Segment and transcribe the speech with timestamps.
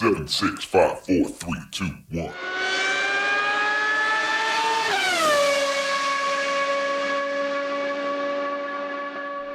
[0.00, 2.32] Seven, six, five, four, three, two, one.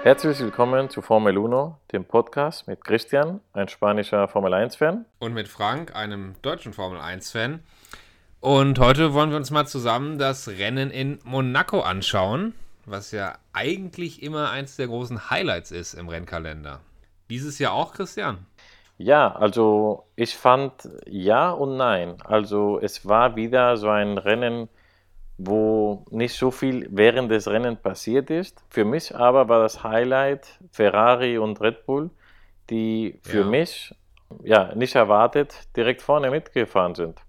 [0.03, 5.05] Herzlich willkommen zu Formel Uno, dem Podcast mit Christian, ein spanischer Formel 1-Fan.
[5.17, 7.63] Und mit Frank, einem deutschen Formel 1-Fan.
[8.39, 12.53] Und heute wollen wir uns mal zusammen das Rennen in Monaco anschauen,
[12.85, 16.81] was ja eigentlich immer eins der großen Highlights ist im Rennkalender.
[17.31, 18.45] Dieses Jahr auch, Christian?
[18.98, 22.17] Ja, also ich fand ja und nein.
[22.23, 24.70] Also es war wieder so ein Rennen,
[25.37, 28.63] wo nicht so viel während des Rennens passiert ist.
[28.70, 32.11] Für mich aber war das Highlight Ferrari und Red Bull,
[32.70, 33.45] die für Ja.
[33.45, 33.93] mich
[34.43, 37.21] ja nicht erwartet direkt vorne mitgefahren sind.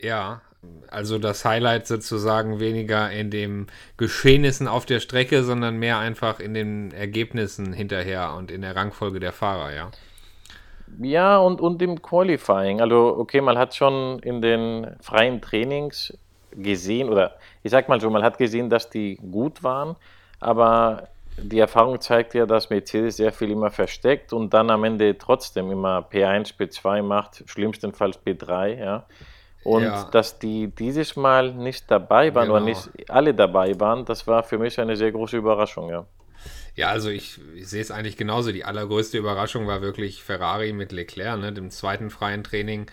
[0.00, 0.42] Ja,
[0.88, 3.66] also das Highlight sozusagen weniger in den
[3.96, 9.20] Geschehnissen auf der Strecke, sondern mehr einfach in den Ergebnissen hinterher und in der Rangfolge
[9.20, 9.92] der Fahrer, ja.
[10.98, 12.80] Ja, und, und im Qualifying.
[12.80, 16.16] Also, okay, man hat schon in den freien Trainings
[16.52, 19.96] gesehen, oder ich sag mal so, man hat gesehen, dass die gut waren,
[20.40, 25.16] aber die Erfahrung zeigt ja, dass Mercedes sehr viel immer versteckt und dann am Ende
[25.16, 29.06] trotzdem immer P1, P2 macht, schlimmstenfalls P3, ja.
[29.62, 30.04] Und Ja.
[30.10, 32.70] dass die dieses Mal nicht dabei waren oder Genau.
[32.70, 36.06] nicht alle dabei waren, das war für mich eine sehr große Überraschung, ja.
[36.80, 38.52] Ja, also ich, ich sehe es eigentlich genauso.
[38.52, 41.38] Die allergrößte Überraschung war wirklich Ferrari mit Leclerc.
[41.38, 41.52] Ne?
[41.52, 42.86] Dem zweiten freien Training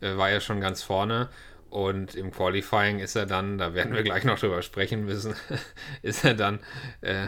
[0.00, 1.28] äh, war er schon ganz vorne.
[1.68, 5.34] Und im Qualifying ist er dann, da werden wir gleich noch drüber sprechen müssen,
[6.02, 6.58] ist er dann
[7.02, 7.26] äh,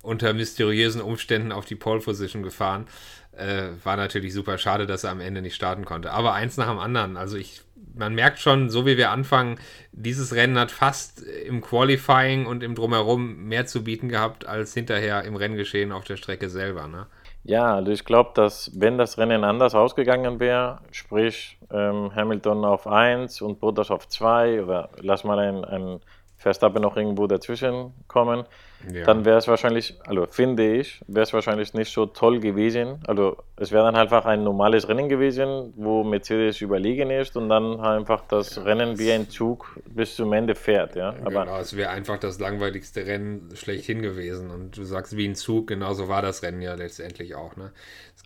[0.00, 2.86] unter mysteriösen Umständen auf die Pole Position gefahren.
[3.32, 6.12] Äh, war natürlich super schade, dass er am Ende nicht starten konnte.
[6.12, 7.18] Aber eins nach dem anderen.
[7.18, 7.60] Also ich,
[7.94, 9.58] man merkt schon, so wie wir anfangen,
[9.92, 15.24] dieses Rennen hat fast im Qualifying und im Drumherum mehr zu bieten gehabt als hinterher
[15.24, 16.88] im Renngeschehen auf der Strecke selber.
[16.88, 17.06] Ne?
[17.44, 22.86] Ja, also ich glaube, dass wenn das Rennen anders ausgegangen wäre, sprich ähm, Hamilton auf
[22.86, 26.00] 1 und Bottas auf 2 oder lass mal ein, ein
[26.36, 28.44] Verstappen noch irgendwo dazwischen kommen,
[28.90, 29.04] Ja.
[29.04, 33.00] dann wäre es wahrscheinlich, also finde ich, wäre es wahrscheinlich nicht so toll gewesen.
[33.06, 37.80] Also es wäre dann einfach ein normales Rennen gewesen, wo Mercedes überlegen ist und dann
[37.80, 40.96] einfach das Rennen wie ein Zug bis zum Ende fährt.
[40.96, 41.14] Ja?
[41.24, 44.50] Aber genau, es wäre einfach das langweiligste Rennen schlechthin gewesen.
[44.50, 47.56] Und du sagst wie ein Zug, genauso war das Rennen ja letztendlich auch.
[47.56, 47.72] Ne?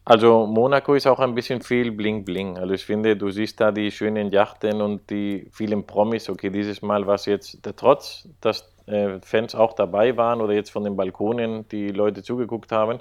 [0.04, 2.58] Also Monaco ist auch ein bisschen viel Bling Bling.
[2.58, 6.28] Also ich finde, du siehst da die schönen Yachten und die vielen Promis.
[6.28, 10.54] Okay, dieses Mal war es jetzt der Trotz, dass äh, Fans auch dabei waren oder
[10.54, 13.00] jetzt von den Balkonen die Leute zugeguckt haben.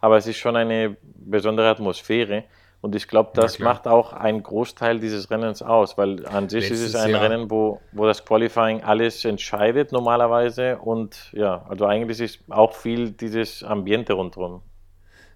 [0.00, 2.44] Aber es ist schon eine besondere Atmosphäre.
[2.82, 6.80] Und ich glaube, das macht auch einen Großteil dieses Rennens aus, weil an sich ist
[6.80, 10.78] es Letztes ein Jahr- Rennen, wo, wo das Qualifying alles entscheidet normalerweise.
[10.78, 14.62] Und ja, also eigentlich ist auch viel dieses Ambiente rundherum.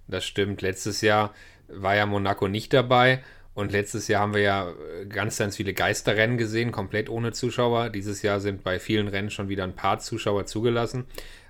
[0.09, 0.63] Das stimmt.
[0.63, 1.33] Letztes Jahr
[1.69, 3.23] war ja Monaco nicht dabei.
[3.55, 7.89] Und letztes Jahr haben wir ja äh, ganz, ganz viele Geisterrennen gesehen, komplett ohne Zuschauer.
[7.89, 11.05] Dieses Jahr sind bei vielen Rennen schon wieder ein paar Zuschauer zugelassen.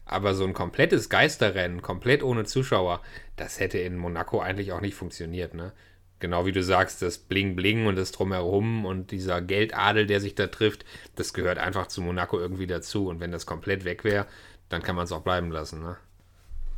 [0.05, 3.01] Aber so ein komplettes Geisterrennen, komplett ohne Zuschauer,
[3.37, 5.55] das hätte in Monaco eigentlich auch nicht funktioniert.
[5.55, 5.73] Ne?
[6.21, 10.35] Genau wie du sagst, das Bling Bling und das Drumherum und dieser Geldadel, der sich
[10.35, 10.85] da trifft,
[11.17, 13.09] das gehört einfach zu Monaco irgendwie dazu.
[13.09, 14.27] Und wenn das komplett weg wäre,
[14.69, 15.83] dann kann man es auch bleiben lassen.
[15.83, 15.97] Ne?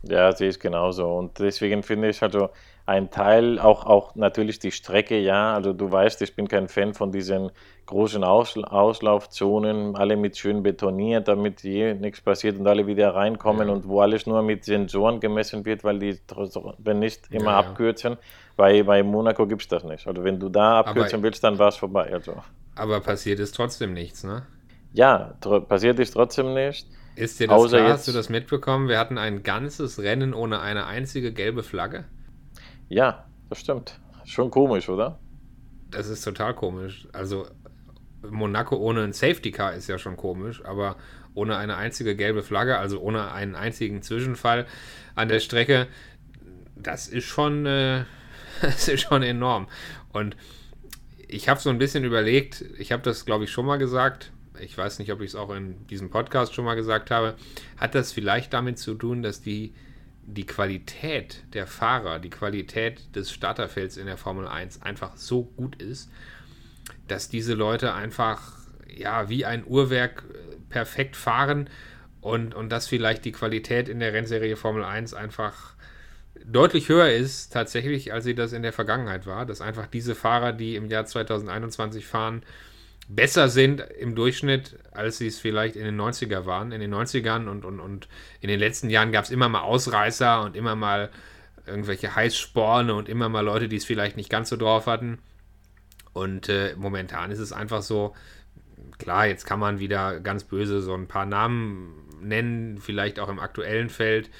[0.04, 1.12] Ja, sehe ich genauso.
[1.16, 2.50] Und deswegen finde ich also
[2.86, 5.54] ein Teil, auch, auch natürlich die Strecke, ja.
[5.54, 7.50] Also du weißt, ich bin kein Fan von diesen
[7.86, 13.68] großen Aus, Auslaufzonen, alle mit schön betoniert, damit je nichts passiert und alle wieder reinkommen
[13.68, 13.74] Ja.
[13.74, 16.18] und wo alles nur mit Sensoren gemessen wird, weil die
[16.78, 17.68] wenn nicht immer Ja, ja.
[17.68, 18.16] abkürzen.
[18.56, 20.06] Bei, bei Monaco gibt es das nicht.
[20.06, 22.12] Also wenn du da abkürzen Aber- willst, dann war es vorbei.
[22.12, 22.34] Also
[22.74, 24.46] Aber passiert ist trotzdem nichts, ne?
[24.92, 25.34] ja,
[25.68, 26.86] passiert ist trotzdem nicht.
[27.16, 27.88] Ist dir das Außer klar?
[27.88, 28.88] jetzt- Hast du das mitbekommen?
[28.88, 32.04] Wir hatten ein ganzes Rennen ohne eine einzige gelbe Flagge.
[32.88, 33.98] Ja, das stimmt.
[34.24, 35.18] Schon komisch, oder?
[35.90, 37.06] Das ist total komisch.
[37.12, 37.46] Also
[38.28, 40.96] Monaco ohne ein Safety Car ist ja schon komisch, aber
[41.34, 44.66] ohne eine einzige gelbe Flagge, also ohne einen einzigen Zwischenfall
[45.14, 45.86] an der Strecke,
[46.74, 48.04] das ist schon, äh,
[48.62, 49.68] das ist schon enorm.
[50.12, 50.36] Und
[51.28, 54.32] ich habe so ein bisschen überlegt, ich habe das, glaube ich, schon mal gesagt.
[54.60, 57.34] Ich weiß nicht, ob ich es auch in diesem Podcast schon mal gesagt habe.
[57.76, 59.74] Hat das vielleicht damit zu tun, dass die,
[60.26, 65.80] die Qualität der Fahrer, die Qualität des Starterfelds in der Formel 1 einfach so gut
[65.80, 66.10] ist,
[67.08, 68.52] dass diese Leute einfach
[68.88, 71.70] ja wie ein Uhrwerk äh, perfekt fahren
[72.20, 75.74] und, und dass vielleicht die Qualität in der Rennserie Formel 1 einfach
[76.44, 79.46] deutlich höher ist tatsächlich, als sie das in der Vergangenheit war.
[79.46, 82.42] Dass einfach diese Fahrer, die im Jahr 2021 fahren,
[83.08, 86.72] besser sind im Durchschnitt, als sie es vielleicht in den 90er waren.
[86.72, 88.08] In den 90ern und, und, und
[88.40, 91.10] in den letzten Jahren gab es immer mal Ausreißer und immer mal
[91.66, 95.18] irgendwelche Heißsporne und immer mal Leute, die es vielleicht nicht ganz so drauf hatten.
[96.12, 98.14] Und äh, momentan ist es einfach so,
[98.98, 101.92] klar, jetzt kann man wieder ganz böse so ein paar Namen
[102.22, 104.30] nennen, vielleicht auch im aktuellen Feld.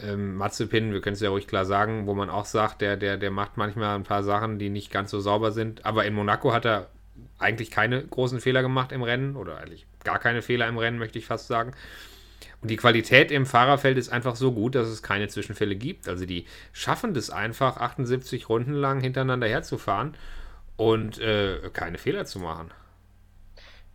[0.00, 3.16] Ähm, Mazepin, wir können es ja ruhig klar sagen, wo man auch sagt, der, der,
[3.16, 5.86] der macht manchmal ein paar Sachen, die nicht ganz so sauber sind.
[5.86, 6.90] Aber in Monaco hat er
[7.38, 11.18] eigentlich keine großen Fehler gemacht im Rennen oder eigentlich gar keine Fehler im Rennen, möchte
[11.18, 11.72] ich fast sagen.
[12.60, 16.08] Und die Qualität im Fahrerfeld ist einfach so gut, dass es keine Zwischenfälle gibt.
[16.08, 20.16] Also die schaffen das einfach, 78 Runden lang hintereinander herzufahren
[20.76, 22.70] und äh, keine Fehler zu machen.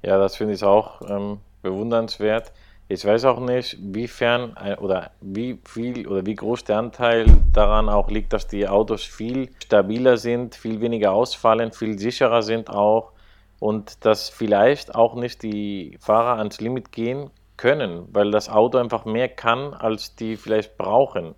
[0.02, 2.52] Ja, das finde ich auch ähm, bewundernswert.
[2.90, 8.10] Ich weiß auch nicht, wiefern oder wie viel oder wie groß der Anteil daran auch
[8.10, 13.14] liegt, dass die Autos viel stabiler sind, viel weniger ausfallen, viel sicherer sind auch
[13.60, 19.06] und dass vielleicht auch nicht die Fahrer ans Limit gehen können, weil das Auto einfach
[19.06, 21.36] mehr kann, als die vielleicht brauchen.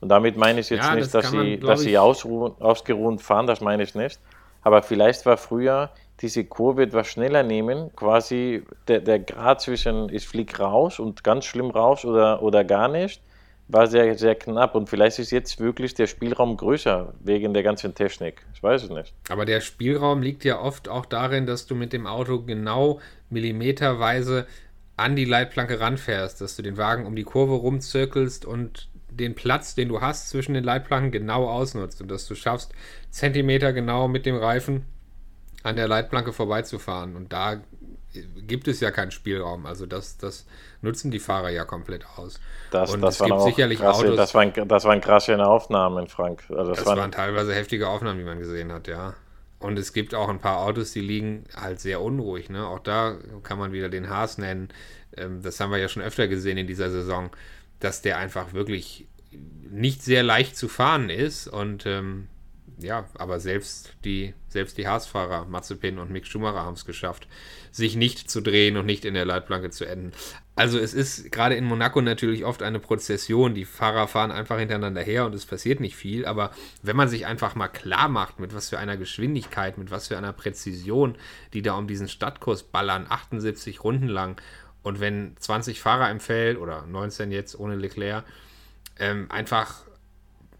[0.00, 3.46] Und damit meine ich jetzt ja, nicht, das dass sie, man, dass sie ausgeruht fahren,
[3.46, 4.20] das meine ich nicht.
[4.62, 5.90] Aber vielleicht war früher
[6.20, 11.44] diese Kurve etwas schneller nehmen, quasi der, der Grad zwischen ich fliege raus und ganz
[11.44, 13.20] schlimm raus oder, oder gar nicht,
[13.68, 14.74] war sehr, sehr knapp.
[14.74, 18.44] Und vielleicht ist jetzt wirklich der Spielraum größer wegen der ganzen Technik.
[18.54, 19.14] Ich weiß es nicht.
[19.28, 23.00] Aber der Spielraum liegt ja oft auch darin, dass du mit dem Auto genau
[23.30, 24.46] millimeterweise
[24.96, 29.74] an die Leitplanke ranfährst, dass du den Wagen um die Kurve rumzirkelst und den Platz,
[29.74, 32.72] den du hast zwischen den Leitplanken, genau ausnutzt und dass du schaffst,
[33.10, 34.84] Zentimeter genau mit dem Reifen
[35.62, 37.16] an der Leitplanke vorbeizufahren.
[37.16, 37.62] Und da
[38.46, 39.66] gibt es ja keinen Spielraum.
[39.66, 40.46] Also das, das
[40.82, 42.40] nutzen die Fahrer ja komplett aus.
[42.70, 44.16] Das, und das es gibt sicherlich krasse, Autos.
[44.16, 46.44] Das waren, das waren krasse Aufnahmen, Frank.
[46.48, 49.14] Also das, das waren, waren teilweise heftige Aufnahmen, die man gesehen hat, ja.
[49.58, 52.50] Und es gibt auch ein paar Autos, die liegen halt sehr unruhig.
[52.50, 52.66] Ne?
[52.66, 54.68] Auch da kann man wieder den Haas nennen.
[55.16, 57.30] Ähm, das haben wir ja schon öfter gesehen in dieser Saison,
[57.80, 59.06] dass der einfach wirklich
[59.70, 61.48] nicht sehr leicht zu fahren ist.
[61.48, 62.28] Und ähm,
[62.84, 67.26] ja, aber selbst die, selbst die Haas-Fahrer, Mazepin und Mick Schumacher, haben es geschafft,
[67.72, 70.12] sich nicht zu drehen und nicht in der Leitplanke zu enden.
[70.56, 73.54] Also es ist gerade in Monaco natürlich oft eine Prozession.
[73.54, 76.26] Die Fahrer fahren einfach hintereinander her und es passiert nicht viel.
[76.26, 76.52] Aber
[76.82, 80.16] wenn man sich einfach mal klar macht, mit was für einer Geschwindigkeit, mit was für
[80.16, 81.16] einer Präzision,
[81.52, 84.40] die da um diesen Stadtkurs ballern, 78 Runden lang,
[84.84, 88.22] und wenn 20 Fahrer im Feld oder 19 jetzt ohne Leclerc
[88.98, 89.83] ähm, einfach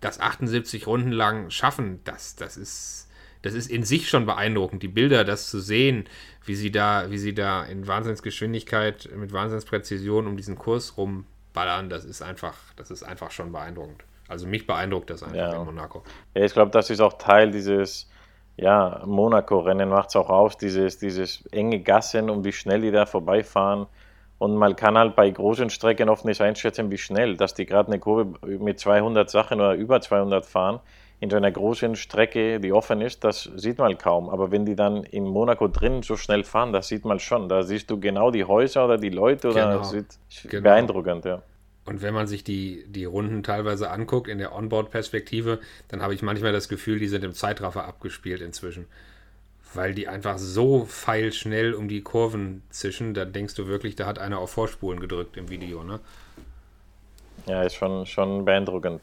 [0.05, 3.09] das 78 Runden lang schaffen, das, das ist,
[3.43, 4.83] das ist in sich schon beeindruckend.
[4.83, 6.05] Die Bilder, das zu sehen,
[6.45, 12.05] wie sie da, wie sie da in Wahnsinnsgeschwindigkeit, mit Wahnsinnspräzision um diesen Kurs rumballern, das
[12.05, 14.05] ist einfach, das ist einfach schon beeindruckend.
[14.29, 15.57] Also mich beeindruckt das einfach ja.
[15.57, 16.03] in Monaco.
[16.35, 18.11] Ja, ich glaube, das ist auch Teil dieses,
[18.57, 23.07] ja, Monaco-Rennen macht es auch aus, dieses, dieses enge Gassen und wie schnell die da
[23.07, 23.87] vorbeifahren.
[24.39, 27.89] Und man kann halt bei großen Strecken oft nicht einschätzen, wie schnell, dass die gerade
[27.89, 30.81] eine Kurve mit 200 Sachen oder über 200 fahren.
[31.21, 34.29] In so einer großen Strecke, die offen ist, das sieht man kaum.
[34.29, 37.49] Aber wenn die dann in Monaco drin so schnell fahren, das sieht man schon.
[37.49, 39.49] Da siehst du genau die Häuser oder die Leute.
[39.51, 39.79] Oder genau.
[39.79, 40.19] Das sieht
[40.51, 40.65] genau.
[40.65, 41.43] beeindruckend, ja.
[41.87, 46.23] Und wenn man sich die, die Runden teilweise anguckt in der Onboard-Perspektive, dann habe ich
[46.23, 48.87] manchmal das Gefühl, die sind im Zeitraffer abgespielt inzwischen
[49.77, 54.19] weil die einfach so feilschnell um die Kurven zischen, da denkst du wirklich, da hat
[54.19, 56.01] einer auf Vorspulen gedrückt im Video, ne?
[57.47, 59.03] Ja, ist schon, schon beeindruckend.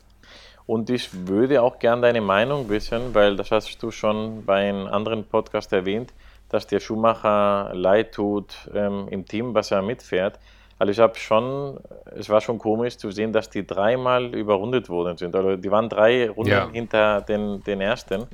[0.66, 4.88] Und ich würde auch gerne deine Meinung wissen, weil das hast du schon bei einem
[4.88, 6.14] anderen Podcast erwähnt,
[6.50, 10.40] dass der Schumacher leid tut ähm, im Team, was er mitfährt.
[10.80, 11.80] Also ich habe schon,
[12.16, 15.36] es war schon komisch zu sehen, dass die dreimal überrundet worden sind.
[15.36, 16.70] Also die waren drei Runden ja.
[16.72, 18.28] hinter den, den ersten.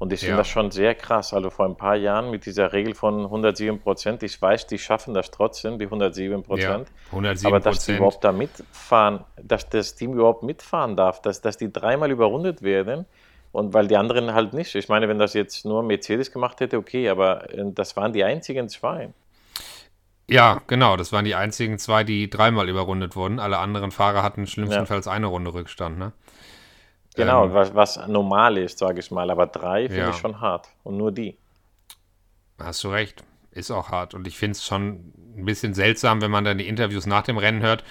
[0.00, 0.38] Und ich finde ja.
[0.38, 1.34] das schon sehr krass.
[1.34, 5.12] Also vor ein paar Jahren mit dieser Regel von 107 Prozent, ich weiß, die schaffen
[5.12, 6.88] das trotzdem, die 107 Prozent.
[6.88, 11.42] Ja, 107 aber dass die überhaupt da mitfahren, dass das Team überhaupt mitfahren darf, dass,
[11.42, 13.04] dass die dreimal überrundet werden
[13.52, 14.74] und weil die anderen halt nicht.
[14.74, 18.24] Ich meine, wenn das jetzt nur Mercedes gemacht hätte, okay, aber äh, das waren die
[18.24, 19.10] einzigen zwei.
[20.30, 23.38] Ja, genau, das waren die einzigen zwei, die dreimal überrundet wurden.
[23.38, 25.12] Alle anderen Fahrer hatten schlimmstenfalls ja.
[25.12, 26.12] eine Runde Rückstand, ne?
[27.20, 29.30] Genau, ähm, was, was normal ist, sage ich mal.
[29.30, 30.10] Aber drei finde ja.
[30.10, 30.68] ich schon hart.
[30.82, 31.36] Und nur die.
[32.58, 33.24] Hast du recht.
[33.52, 34.14] Ist auch hart.
[34.14, 37.38] Und ich finde es schon ein bisschen seltsam, wenn man dann die Interviews nach dem
[37.38, 37.84] Rennen hört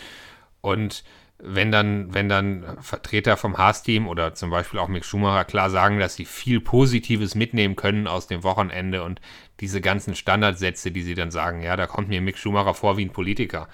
[0.61, 1.03] und
[1.41, 5.99] wenn dann, wenn dann Vertreter vom Haas-Team oder zum Beispiel auch Mick Schumacher klar sagen,
[5.99, 9.21] dass sie viel Positives mitnehmen können aus dem Wochenende und
[9.61, 13.05] diese ganzen Standardsätze, die sie dann sagen, ja, da kommt mir Mick Schumacher vor wie
[13.05, 13.69] ein Politiker.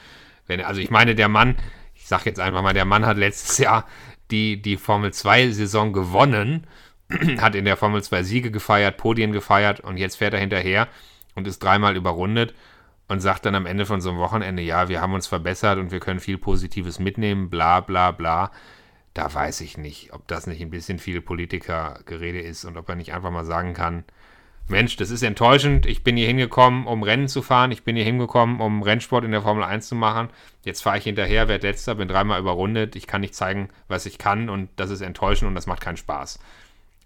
[0.45, 1.57] Wenn, also ich meine, der Mann,
[1.95, 3.85] ich sage jetzt einfach mal, der Mann hat letztes Jahr
[4.32, 6.67] die, die Formel 2-Saison gewonnen,
[7.38, 10.88] hat in der Formel 2 Siege gefeiert, Podien gefeiert und jetzt fährt er hinterher
[11.36, 12.53] und ist dreimal überrundet
[13.08, 15.91] und sagt dann am Ende von so einem Wochenende, ja, wir haben uns verbessert und
[15.91, 18.51] wir können viel Positives mitnehmen, bla bla bla.
[19.13, 22.96] Da weiß ich nicht, ob das nicht ein bisschen viel Politikergerede ist und ob er
[22.96, 24.03] nicht einfach mal sagen kann,
[24.67, 25.86] Mensch, das ist enttäuschend.
[25.86, 27.72] Ich bin hier hingekommen, um Rennen zu fahren.
[27.72, 30.29] Ich bin hier hingekommen, um Rennsport in der Formel 1 zu machen.
[30.63, 32.95] Jetzt fahre ich hinterher, werde letzter, bin dreimal überrundet.
[32.95, 35.98] Ich kann nicht zeigen, was ich kann und das ist enttäuschend und das macht keinen
[35.98, 36.39] Spaß.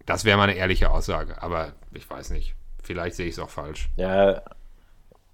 [0.06, 2.56] Das wäre meine ehrliche Aussage, aber ich weiß nicht.
[2.82, 3.89] Vielleicht sehe ich es auch falsch.
[3.98, 4.42] Ja,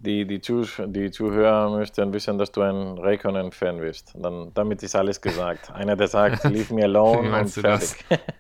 [0.06, 4.14] die, die, Zuh die Zuhörer möchten wissen, dass du ein Raikkonen-Fan bist.
[4.16, 5.72] Dann, damit ist alles gesagt.
[5.72, 8.06] Einer, der sagt, leave me alone Wie meinst und du fertig.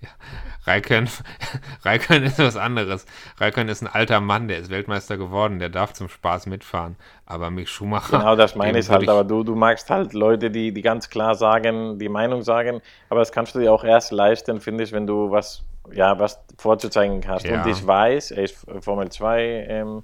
[0.00, 0.08] ja.
[0.66, 1.08] Raikön,
[1.84, 3.04] Raikön ist was anderes.
[3.38, 6.96] Raikön ist ein alter Mann, der ist Weltmeister geworden, der darf zum Spaß mitfahren.
[7.26, 8.18] Aber Mick Schumacher.
[8.18, 9.08] Genau, das meine ich halt.
[9.08, 12.80] Aber du, du magst halt Leute, die, die ganz klar sagen, die Meinung sagen.
[13.10, 16.40] Aber das kannst du dir auch erst leisten, finde ich, wenn du was, ja, was
[16.56, 17.46] vorzuzeigen hast.
[17.46, 17.62] Ja.
[17.62, 20.02] Und ich weiß, er ist Formel 2 ähm,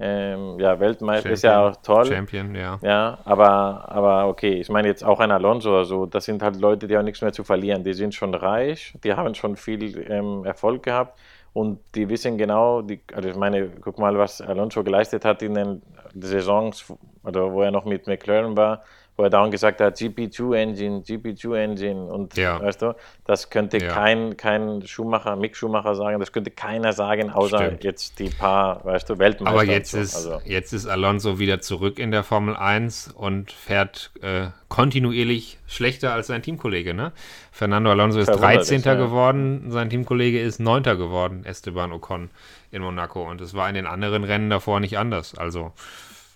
[0.00, 2.06] ähm, ja, Weltmeister, ist ja auch toll.
[2.06, 2.78] Champion, ja.
[2.82, 6.56] Ja, aber, aber okay, ich meine jetzt auch ein Alonso oder so, das sind halt
[6.56, 7.84] Leute, die haben nichts mehr zu verlieren.
[7.84, 11.18] Die sind schon reich, die haben schon viel ähm, Erfolg gehabt
[11.52, 15.54] und die wissen genau, die, also ich meine, guck mal, was Alonso geleistet hat in
[15.54, 15.82] den
[16.18, 18.82] Saisons, oder wo er noch mit McLaren war,
[19.16, 22.60] wo er dauernd gesagt hat, GP2-Engine, GP2-Engine und Ja.
[22.60, 23.92] weißt du, das könnte Ja.
[23.92, 27.84] kein, kein Schumacher, Mick Schumacher sagen, das könnte keiner sagen, außer Stimmt.
[27.84, 29.54] jetzt die paar, weißt du, Weltmeister.
[29.60, 34.10] Aber jetzt ist, also, jetzt ist Alonso wieder zurück in der Formel 1 und fährt
[34.20, 36.94] äh, kontinuierlich schlechter als sein Teamkollege.
[36.94, 37.12] Ne?
[37.52, 38.82] Fernando Alonso ist Verwunderlich, 13.
[38.82, 38.94] ja.
[38.94, 40.82] geworden, sein Teamkollege ist 9.
[40.82, 42.30] geworden, Esteban Ocon
[42.72, 43.22] in Monaco.
[43.30, 45.38] Und es war in den anderen Rennen davor nicht anders.
[45.38, 45.72] Also,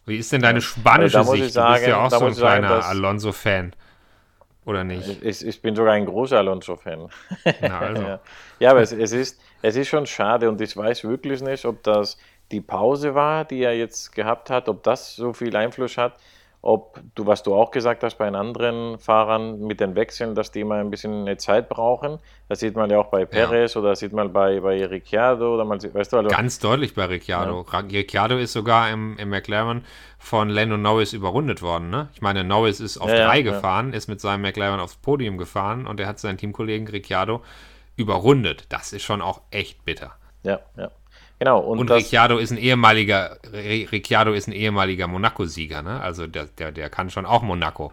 [0.09, 1.45] wie ist denn deine spanische Also Sicht?
[1.47, 3.73] ich du bist ja sagen- auch so ein sagen, kleiner Alonso-Fan.
[4.65, 5.23] Oder nicht?
[5.23, 7.09] Ich, ich bin sogar ein großer Alonso-Fan.
[7.63, 8.03] Also.
[8.03, 8.21] ja.
[8.59, 11.83] ja, aber es, es, ist, es ist schon schade und ich weiß wirklich nicht, ob
[11.83, 12.19] das
[12.51, 16.17] die Pause war, die er jetzt gehabt hat, ob das so viel Einfluss hat,
[16.61, 20.51] ob du, was du auch gesagt hast bei den anderen Fahrern mit den Wechseln, dass
[20.51, 22.19] die immer ein bisschen eine Zeit brauchen.
[22.49, 25.65] Das sieht man ja auch bei Perez oder das sieht man bei, bei Ricciardo oder
[25.65, 27.61] man, sieht- weißt du, also, Ganz deutlich bei Ricciardo.
[27.61, 29.85] Ra- Ricciardo ist sogar im, im McLaren
[30.19, 31.91] von Lando Norris überrundet worden.
[31.91, 32.09] Ne?
[32.15, 33.43] Ich meine, Norris ist auf Ja, ja, drei ja.
[33.53, 37.41] gefahren, ist mit seinem McLaren aufs Podium gefahren und er hat seinen Teamkollegen Ricciardo
[37.97, 38.67] überrundet.
[38.69, 40.13] Das ist schon auch echt bitter.
[40.43, 40.91] ja, ja.
[41.39, 46.01] Genau, und, Und Ricciardo ist ein ehemaliger, Ricciardo ist ein ehemaliger Monaco-Sieger, ne?
[46.01, 47.93] Also der, der, der kann schon auch Monaco.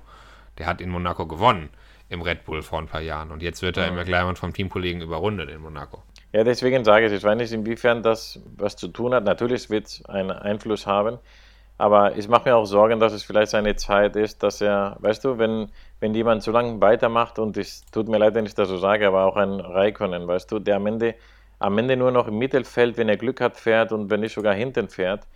[0.57, 1.69] Der hat in Monaco gewonnen
[2.09, 3.31] im Red Bull vor ein paar Jahren.
[3.31, 6.01] Und jetzt wird er im McLaren vom Teamkollegen überrundet in Monaco.
[6.31, 9.23] Ja, deswegen sage ich, ich weiß nicht, inwiefern das was zu tun hat.
[9.23, 11.17] Natürlich wird es einen Einfluss haben,
[11.77, 15.23] aber ich mache mir auch Sorgen, dass es vielleicht seine Zeit ist, dass er, weißt
[15.23, 18.69] du, wenn, wenn jemand so lange weitermacht und es tut mir leid, wenn ich das
[18.69, 21.15] so sage, aber auch ein Raikkonen, weißt du, der am Ende,
[21.59, 24.53] am Ende nur noch im Mittelfeld, wenn er Glück hat, fährt und wenn nicht sogar
[24.53, 25.27] hinten fährt.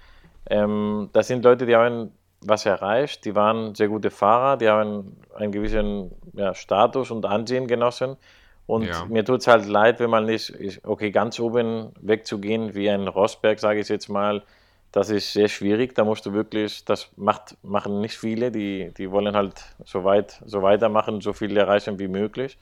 [0.50, 2.12] Ähm, das sind Leute, die haben
[2.42, 7.68] was erreicht, die waren sehr gute Fahrer, die haben einen gewissen ja, Status und Ansehen
[7.68, 8.18] genossen.
[8.66, 9.06] Und Ja.
[9.10, 13.08] mir tut es halt leid, wenn man nicht, ich- okay, ganz oben wegzugehen, wie ein
[13.08, 14.44] Rosberg, sage ich jetzt mal,
[14.92, 15.96] das ist sehr schwierig.
[15.96, 20.42] Da musst du wirklich, das macht, machen nicht viele, die, die wollen halt so, weit,
[20.46, 22.58] so weitermachen, so viel erreichen wie möglich.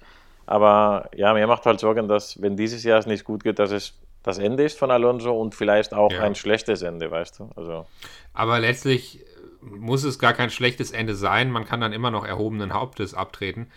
[0.48, 3.72] Aber ja, mir macht halt Sorgen, dass wenn dieses Jahr es nicht gut geht, dass
[3.72, 6.22] es das Ende ist von Alonso und vielleicht auch Ja.
[6.22, 7.50] ein schlechtes Ende, weißt du?
[7.56, 7.86] Also,
[8.34, 9.24] Aber letztlich
[9.62, 11.52] muss es gar kein schlechtes Ende sein.
[11.52, 13.70] Man kann dann immer noch erhobenen Hauptes abtreten.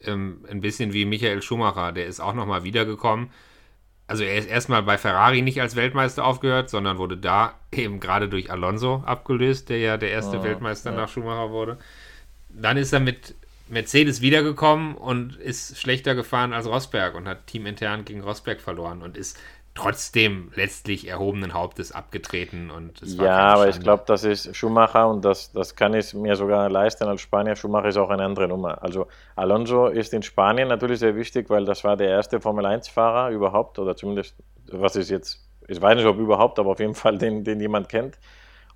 [0.00, 3.30] Ähm, ein bisschen wie Michael Schumacher, der ist auch nochmal wiedergekommen.
[4.06, 8.28] Also er ist erstmal bei Ferrari nicht als Weltmeister aufgehört, sondern wurde da eben gerade
[8.28, 11.78] durch Alonso abgelöst, der ja der erste Weltmeister nach Schumacher wurde.
[12.48, 13.34] Dann ist er mit
[13.68, 19.16] Mercedes wiedergekommen und ist schlechter gefahren als Rosberg und hat teamintern gegen Rosberg verloren und
[19.16, 19.38] ist
[19.76, 22.70] trotzdem letztlich erhobenen Hauptes abgetreten.
[22.70, 26.14] Und es war ja, aber ich glaube, das ist Schumacher und das, das kann ich
[26.14, 27.56] mir sogar leisten als Spanier.
[27.56, 28.82] Schumacher ist auch eine andere Nummer.
[28.82, 29.06] Also
[29.36, 33.94] Alonso ist in Spanien natürlich sehr wichtig, weil das war der erste Formel-1-Fahrer überhaupt oder
[33.94, 34.34] zumindest,
[34.72, 37.88] was ist jetzt, ich weiß nicht, ob überhaupt, aber auf jeden Fall den, den jemand
[37.88, 38.18] kennt.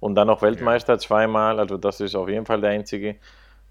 [0.01, 3.17] Und dann noch Weltmeister zweimal, also das ist auf jeden Fall der einzige.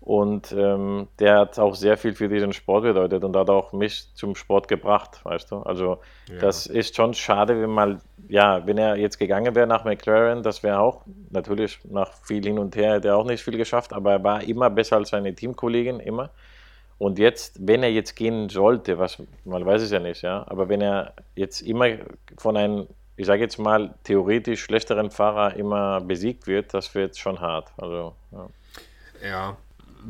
[0.02, 4.14] Und ähm, der hat auch sehr viel für diesen Sport bedeutet und hat auch mich
[4.16, 5.58] zum Sport gebracht, weißt du.
[5.58, 6.00] Also
[6.40, 10.64] das ist schon schade, wenn mal, ja, wenn er jetzt gegangen wäre nach McLaren, das
[10.64, 11.02] wäre auch,
[11.32, 14.42] natürlich nach viel hin und her hätte er auch nicht viel geschafft, aber er war
[14.44, 16.30] immer besser als seine Teamkollegen, immer.
[16.98, 20.70] Und jetzt, wenn er jetzt gehen sollte, was man weiß es ja nicht, ja, aber
[20.70, 21.88] wenn er jetzt immer
[22.38, 22.88] von einem,
[23.18, 27.72] ich sage jetzt mal, theoretisch schlechteren Fahrer immer besiegt wird, das wird schon hart.
[27.78, 28.48] Also, ja.
[29.22, 29.58] Ja.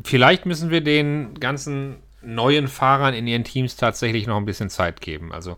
[0.04, 5.02] Vielleicht müssen wir den ganzen neuen Fahrern in ihren Teams tatsächlich noch ein bisschen Zeit
[5.02, 5.32] geben.
[5.32, 5.58] Also,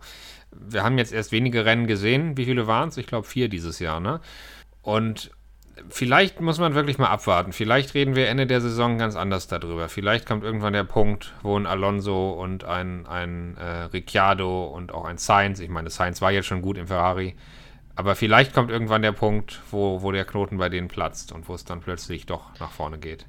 [0.52, 2.38] wir haben jetzt erst wenige Rennen gesehen.
[2.38, 2.98] Wie viele waren es?
[2.98, 4.20] Ich glaube, vier dieses Jahr, ne?
[4.82, 5.32] Und
[5.90, 7.54] vielleicht muss man wirklich mal abwarten.
[7.54, 9.90] Vielleicht reden wir Ende der Saison ganz anders darüber.
[9.90, 15.06] Vielleicht kommt irgendwann der Punkt, wo ein Alonso und ein, ein äh, Ricciardo und auch
[15.06, 17.36] ein Sainz, ich meine, Sainz war jetzt schon gut im Ferrari,
[17.96, 21.54] Aber vielleicht kommt irgendwann der Punkt, wo, wo der Knoten bei denen platzt und wo
[21.54, 23.26] es dann plötzlich doch nach vorne geht.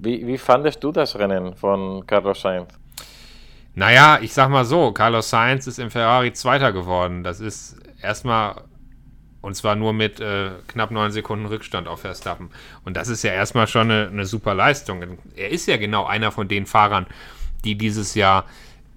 [0.00, 2.68] Wie, wie fandest du das Rennen von Carlos Sainz?
[3.74, 7.22] Naja, ich sag mal so, Carlos Sainz ist im Ferrari Zweiter geworden.
[7.22, 8.62] Das ist erstmal,
[9.40, 12.50] und zwar nur mit äh, knapp neun Sekunden Rückstand auf Verstappen.
[12.84, 15.18] Und das ist ja erstmal schon eine, eine super Leistung.
[15.36, 17.06] Er ist ja genau einer von den Fahrern,
[17.64, 18.44] die dieses Jahr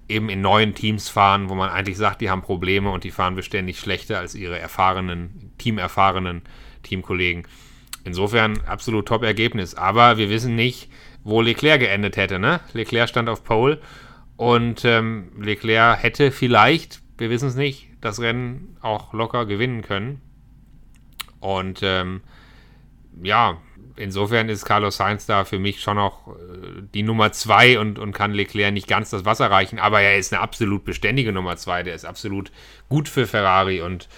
[0.08, 3.34] eben in neuen Teams fahren, wo man eigentlich sagt, die haben Probleme und die fahren
[3.34, 6.42] beständig schlechter als ihre erfahrenen, teamerfahrenen
[6.82, 7.46] Teamkollegen.
[8.06, 9.74] Insofern absolut Top-Ergebnis.
[9.74, 10.88] Aber wir wissen nicht,
[11.24, 12.38] wo Leclerc geendet hätte.
[12.38, 12.60] Ne?
[12.72, 13.80] Leclerc stand auf Pole
[14.36, 20.20] und ähm, Leclerc hätte vielleicht, wir wissen es nicht, das Rennen auch locker gewinnen können.
[21.40, 22.20] Und ähm,
[23.22, 23.58] ja,
[23.96, 28.12] insofern ist Carlos Sainz da für mich schon noch äh, die Nummer zwei und, und
[28.12, 31.82] kann Leclerc nicht ganz das Wasser reichen, aber er ist eine absolut beständige Nummer zwei.
[31.82, 32.52] Der ist absolut
[32.88, 34.08] gut für Ferrari und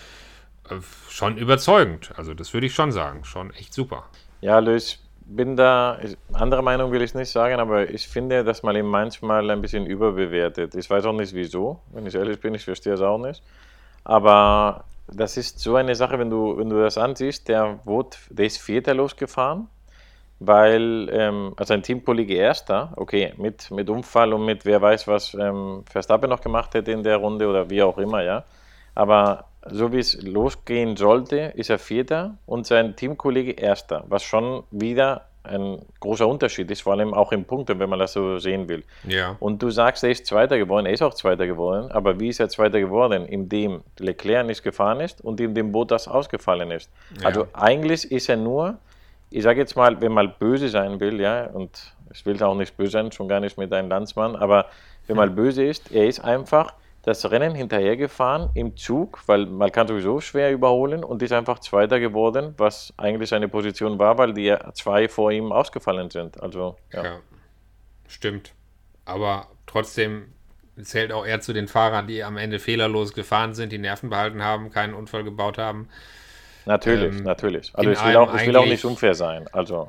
[1.08, 2.12] schon überzeugend.
[2.16, 3.24] Also, das würde ich schon sagen.
[3.24, 4.04] Schon echt super.
[4.40, 4.98] Ja, Luis,
[5.28, 5.98] bin da,
[6.32, 9.86] andere Meinung will ich nicht sagen, aber ich finde, dass man ihn manchmal ein bisschen
[9.86, 10.74] überbewertet.
[10.74, 13.42] Ich weiß auch nicht wieso, wenn ich ehrlich bin, ich verstehe es auch nicht.
[14.04, 18.46] Aber das ist so eine Sache, wenn du, wenn du das ansiehst, der, wurde, der
[18.46, 19.68] ist Vierter losgefahren,
[20.40, 25.34] weil, ähm, also ein Teamkollege Erster, okay, mit, mit Unfall und mit wer weiß, was
[25.34, 28.44] ähm, Verstappen noch gemacht hätte in der Runde oder wie auch immer, ja.
[28.94, 34.64] Aber so wie es losgehen sollte, ist er Vierter und sein Teamkollege Erster, was schon
[34.70, 38.68] wieder ein großer Unterschied ist, vor allem auch im Punkten, wenn man das so sehen
[38.68, 38.84] will.
[39.06, 39.36] Ja.
[39.40, 42.40] Und du sagst, er ist Zweiter geworden, er ist auch Zweiter geworden, aber wie ist
[42.40, 43.24] er Zweiter geworden?
[43.26, 46.90] Indem Leclerc nicht gefahren ist und indem Bottas ausgefallen ist.
[47.20, 47.26] Ja.
[47.26, 48.76] Also eigentlich ist er nur,
[49.30, 52.76] ich sage jetzt mal, wenn man böse sein will, ja, und ich will auch nicht
[52.76, 54.66] böse sein, schon gar nicht mit einem Landsmann, aber
[55.06, 56.74] wenn man böse ist, er ist einfach
[57.08, 62.00] das Rennen hinterhergefahren im Zug, weil man kann sowieso schwer überholen und ist einfach Zweiter
[62.00, 66.40] geworden, was eigentlich seine Position war, weil die zwei vor ihm ausgefallen sind.
[66.40, 67.04] Also, ja.
[67.04, 67.18] ja.
[68.06, 68.52] Stimmt.
[69.06, 70.34] Aber trotzdem
[70.82, 74.42] zählt auch er zu den Fahrern, die am Ende fehlerlos gefahren sind, die Nerven behalten
[74.42, 75.88] haben, keinen Unfall gebaut haben.
[76.66, 77.70] Natürlich, ähm, natürlich.
[77.74, 79.48] Also ich will, auch, ich will auch nicht unfair sein.
[79.52, 79.88] Also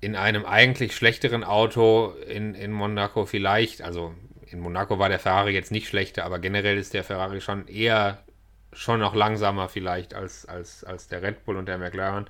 [0.00, 4.14] in einem eigentlich schlechteren Auto in, in Monaco vielleicht, also
[4.56, 8.24] in Monaco war der Ferrari jetzt nicht schlechter, aber generell ist der Ferrari schon eher
[8.72, 12.26] schon noch langsamer vielleicht als, als, als der Red Bull und der McLaren.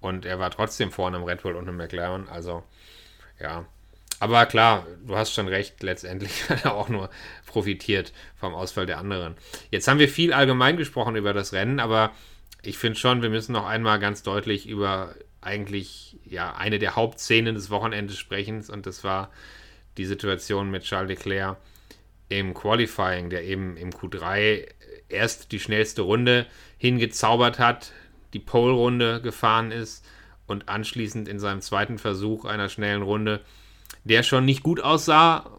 [0.00, 2.28] Und er war trotzdem vorne im Red Bull und im McLaren.
[2.28, 2.64] Also,
[3.40, 3.64] ja.
[4.18, 7.10] Aber klar, du hast schon recht, letztendlich hat er auch nur
[7.46, 9.36] profitiert vom Ausfall der anderen.
[9.70, 12.10] Jetzt haben wir viel allgemein gesprochen über das Rennen, aber
[12.62, 17.54] ich finde schon, wir müssen noch einmal ganz deutlich über eigentlich ja eine der Hauptszenen
[17.54, 18.64] des Wochenendes sprechen.
[18.68, 19.30] Und das war
[19.98, 21.58] die Situation mit Charles Leclerc
[22.28, 24.66] im Qualifying, der eben im Q3
[25.08, 27.92] erst die schnellste Runde hingezaubert hat,
[28.32, 30.04] die Pole-Runde gefahren ist
[30.46, 33.40] und anschließend in seinem zweiten Versuch einer schnellen Runde,
[34.04, 35.50] der schon nicht gut aussah,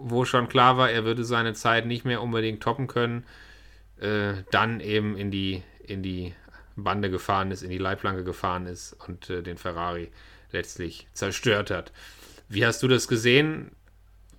[0.00, 3.24] wo schon klar war, er würde seine Zeit nicht mehr unbedingt toppen können,
[4.00, 6.34] äh, dann eben in die, in die
[6.76, 10.10] Bande gefahren ist, in die Leitplanke gefahren ist und äh, den Ferrari
[10.52, 11.92] letztlich zerstört hat.
[12.48, 13.72] Wie hast du das gesehen?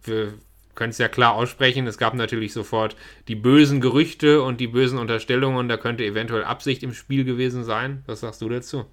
[0.04, 0.34] Wir
[0.76, 1.88] können es ja klar aussprechen.
[1.88, 2.96] Es gab natürlich sofort
[3.28, 5.68] die bösen Gerüchte und die bösen Unterstellungen.
[5.68, 8.04] Da könnte eventuell Absicht im Spiel gewesen sein.
[8.08, 8.86] Was sagst du dazu?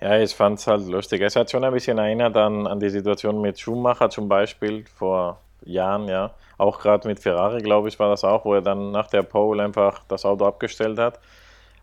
[0.00, 1.22] Ja, ich fand es halt lustig.
[1.22, 5.40] Es hat schon ein bisschen erinnert an, an die Situation mit Schumacher zum Beispiel vor
[5.64, 6.34] Jahren, ja.
[6.56, 9.62] Auch gerade mit Ferrari, glaube ich, war das auch, wo er dann nach der Pole
[9.62, 11.20] einfach das Auto abgestellt hat.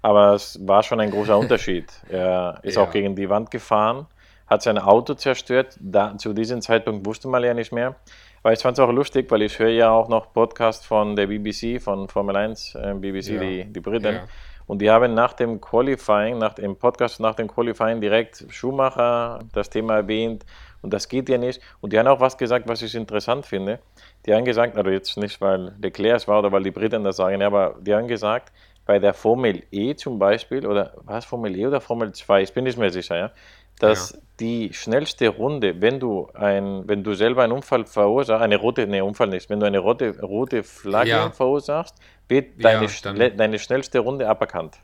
[0.01, 1.91] Aber es war schon ein großer Unterschied.
[2.09, 2.83] Er ist ja.
[2.83, 4.07] auch gegen die Wand gefahren,
[4.47, 5.77] hat sein Auto zerstört.
[5.79, 7.95] Da, zu diesem Zeitpunkt wusste man ja nicht mehr.
[8.41, 11.27] Weil ich fand es auch lustig, weil ich höre ja auch noch Podcast von der
[11.27, 13.39] BBC, von Formel 1, äh, BBC, ja.
[13.39, 14.15] die, die Briten.
[14.15, 14.23] Ja.
[14.67, 19.69] Und die haben nach dem Qualifying, nach dem Podcast nach dem Qualifying direkt Schumacher das
[19.69, 20.45] Thema erwähnt.
[20.81, 21.61] Und das geht ja nicht.
[21.81, 23.79] Und die haben auch was gesagt, was ich interessant finde.
[24.25, 27.17] Die haben gesagt, also jetzt nicht, weil Leclerc es war oder weil die Briten das
[27.17, 28.51] sagen, aber die haben gesagt,
[28.85, 32.65] bei der Formel E zum Beispiel, oder was Formel E oder Formel 2, ich bin
[32.65, 33.31] nicht mehr sicher, ja,
[33.79, 34.19] dass ja.
[34.39, 39.03] die schnellste Runde, wenn du ein, wenn du selber einen Unfall verursachst, eine rote, ne,
[39.03, 41.31] Unfall nicht, wenn du eine rote, rote Flagge ja.
[41.31, 41.95] verursachst,
[42.27, 44.77] wird deine, ja, deine schnellste Runde aberkannt.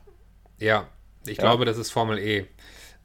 [0.58, 0.86] Ja,
[1.26, 2.46] ich glaube, das ist Formel E.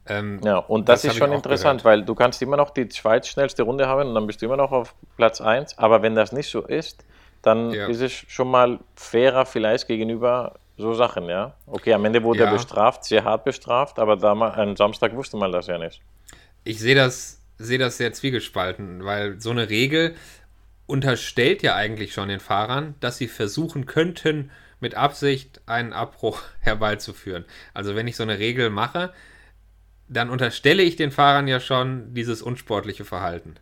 [0.06, 1.98] Ähm, ja, und das, das ist schon interessant, gehört.
[1.98, 4.72] weil du kannst immer noch die zweitschnellste Runde haben und dann bist du immer noch
[4.72, 7.04] auf Platz 1, aber wenn das nicht so ist,
[7.42, 11.54] dann ist es schon mal fairer vielleicht gegenüber so Sachen, ja.
[11.66, 12.46] Okay, am Ende wurde ja.
[12.46, 16.00] er bestraft, sehr hart bestraft, aber damals, am Samstag wusste man das ja nicht.
[16.64, 20.14] Ich sehe das, sehe das sehr zwiegespalten, weil so eine Regel
[20.86, 27.44] unterstellt ja eigentlich schon den Fahrern, dass sie versuchen könnten, mit Absicht einen Abbruch herbeizuführen.
[27.74, 29.12] Also wenn ich so eine Regel mache,
[30.08, 33.56] dann unterstelle ich den Fahrern ja schon dieses unsportliche Verhalten.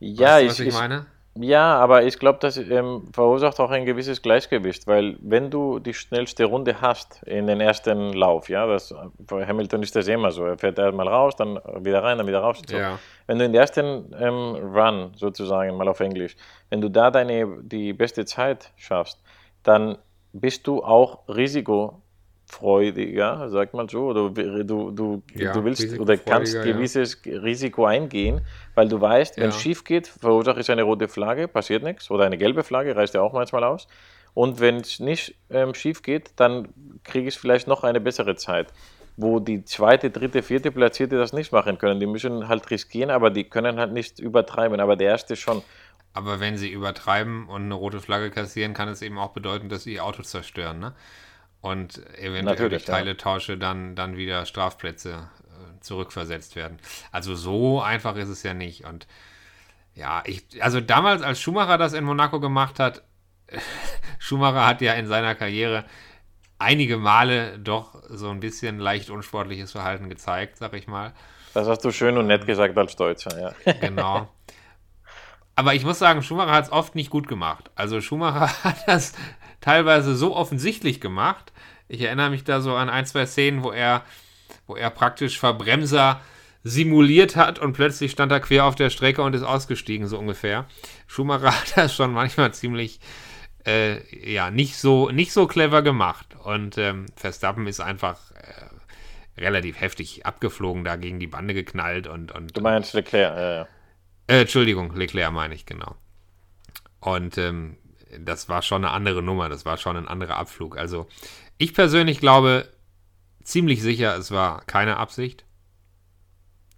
[0.00, 1.06] Ja, weißt du, ich, was ich, ich, meine?
[1.36, 5.92] Ja, aber ich glaube, das ähm, verursacht auch ein gewisses Gleichgewicht, weil wenn du die
[5.92, 10.44] schnellste Runde hast in den ersten Lauf, ja, das, bei Hamilton ist das immer so,
[10.44, 12.62] er fährt erstmal raus, dann wieder rein, dann wieder raus.
[12.68, 12.76] So.
[12.76, 13.00] Ja.
[13.26, 16.36] Wenn du in der ersten ähm, Run sozusagen, mal auf Englisch,
[16.70, 19.20] wenn du da deine, die beste Zeit schaffst,
[19.64, 19.98] dann
[20.32, 21.20] bist du auch
[22.54, 26.76] risikofreudiger, sag mal so, oder du, du, Ja, du willst oder kannst risikofreudiger, ja.
[26.76, 28.40] gewisses Risiko eingehen,
[28.74, 32.24] weil du weißt, wenn es schief geht, verursacht es eine rote Flagge, passiert nichts, oder
[32.24, 33.86] eine gelbe Flagge, reißt ja auch manchmal aus.
[34.34, 36.68] Und wenn es nicht ähm, schief geht, dann
[37.04, 38.72] kriege ich vielleicht noch eine bessere Zeit.
[39.16, 42.00] Wo die zweite, dritte, vierte Platzierte das nicht machen können.
[42.00, 44.80] Die müssen halt riskieren, aber die können halt nicht übertreiben.
[44.80, 45.62] Aber der erste schon.
[46.14, 49.84] Aber wenn sie übertreiben und eine rote Flagge kassieren, kann es eben auch bedeuten, dass
[49.84, 50.94] sie ihr Auto zerstören, ne?
[51.64, 52.94] Und eventuell Natürlich, durch.
[52.94, 56.78] Teiletausche dann, dann wieder Strafplätze äh, zurückversetzt werden.
[57.10, 58.84] Also so einfach ist es ja nicht.
[58.84, 59.06] Und
[59.94, 63.02] ja, ich, also damals, als Schumacher das in Monaco gemacht hat,
[64.18, 65.86] Schumacher hat ja in seiner Karriere
[66.58, 71.14] einige Male doch so ein bisschen leicht unsportliches Verhalten gezeigt, sag ich mal.
[71.54, 73.72] Das hast du schön und nett gesagt als Deutscher, ja.
[73.80, 74.28] Genau.
[75.56, 77.70] Aber ich muss sagen, Schumacher hat es oft nicht gut gemacht.
[77.74, 79.14] Also Schumacher hat das
[79.64, 81.52] teilweise so offensichtlich gemacht.
[81.88, 84.02] Ich erinnere mich da so an ein, zwei Szenen, wo er,
[84.66, 86.20] wo er praktisch Verbremser
[86.62, 90.66] simuliert hat und plötzlich stand er quer auf der Strecke und ist ausgestiegen, so ungefähr.
[91.06, 93.00] Schumacher hat das schon manchmal ziemlich,
[93.66, 94.00] äh,
[94.30, 96.36] ja, nicht so, nicht so clever gemacht.
[96.44, 102.32] Und ähm, Verstappen ist einfach äh, relativ heftig abgeflogen, da gegen die Bande geknallt und,
[102.32, 103.68] und Du meinst Leclerc, ja, ja.
[104.26, 105.96] äh, Entschuldigung, Leclerc meine ich, genau.
[107.00, 107.76] Und ähm,
[108.20, 110.76] das war schon eine andere Nummer, das war schon ein anderer Abflug.
[110.76, 111.08] Also
[111.58, 112.68] ich persönlich glaube
[113.42, 115.44] ziemlich sicher, es war keine Absicht.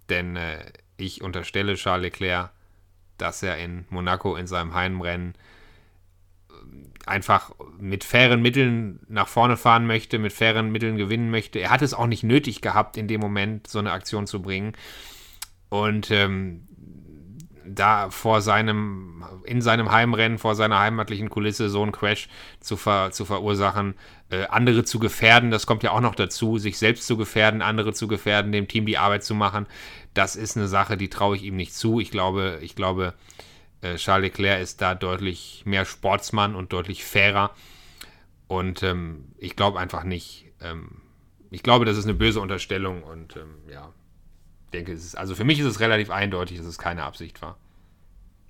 [0.09, 0.64] Denn äh,
[0.96, 2.51] ich unterstelle Charles Leclerc,
[3.18, 5.38] dass er in Monaco in seinem Heimrennen äh,
[7.07, 11.59] einfach mit fairen Mitteln nach vorne fahren möchte, mit fairen Mitteln gewinnen möchte.
[11.61, 14.72] Er hat es auch nicht nötig gehabt, in dem Moment so eine Aktion zu bringen.
[15.68, 16.65] Und ähm,
[17.66, 22.29] da vor seinem, in seinem Heimrennen, vor seiner heimatlichen Kulisse so einen Crash
[22.61, 23.94] zu, ver, zu verursachen,
[24.31, 27.92] äh, andere zu gefährden, das kommt ja auch noch dazu, sich selbst zu gefährden, andere
[27.92, 29.66] zu gefährden, dem Team die Arbeit zu machen,
[30.14, 32.00] das ist eine Sache, die traue ich ihm nicht zu.
[32.00, 33.14] Ich glaube, ich glaube,
[33.83, 37.50] äh, Charles Leclerc ist da deutlich mehr Sportsmann und deutlich fairer.
[38.48, 41.02] Und ähm, ich glaube einfach nicht, ähm,
[41.50, 43.92] ich glaube, das ist eine böse Unterstellung und ähm, ja,
[44.72, 47.57] denke, es ist, also für mich ist es relativ eindeutig, dass es keine Absicht war.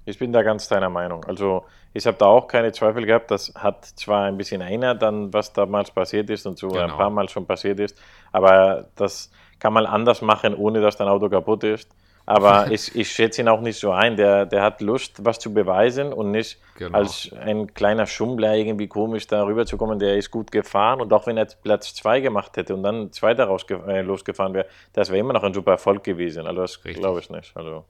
[0.05, 1.25] Ich bin da ganz deiner Meinung.
[1.25, 3.31] Also ich habe da auch keine Zweifel gehabt.
[3.31, 6.97] Das hat zwar ein bisschen erinnert an, was damals passiert ist und so ein Genau.
[6.97, 8.01] paar Mal schon passiert ist,
[8.33, 11.91] aber das kann man anders machen, ohne dass dein Auto kaputt ist.
[12.27, 14.17] Aber ich, ich schätze ihn auch nicht so ein.
[14.17, 16.99] Der, der hat Lust, was zu beweisen und nicht Genau.
[16.99, 19.99] als ein kleiner Schummler irgendwie komisch da rüberzukommen.
[19.99, 23.45] Der ist gut gefahren und auch wenn er Platz 2 gemacht hätte und dann Zweiter
[23.45, 26.47] rausge äh, losgefahren wäre, das wäre immer noch ein super Erfolg gewesen.
[26.47, 27.57] Also das glaube ich nicht.
[27.57, 27.85] Also.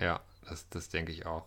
[0.00, 1.44] Ja, das, das denke ich auch.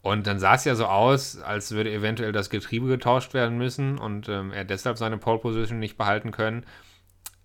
[0.00, 3.98] Und dann sah es ja so aus, als würde eventuell das Getriebe getauscht werden müssen
[3.98, 6.66] und ähm, er deshalb seine Pole Position nicht behalten können.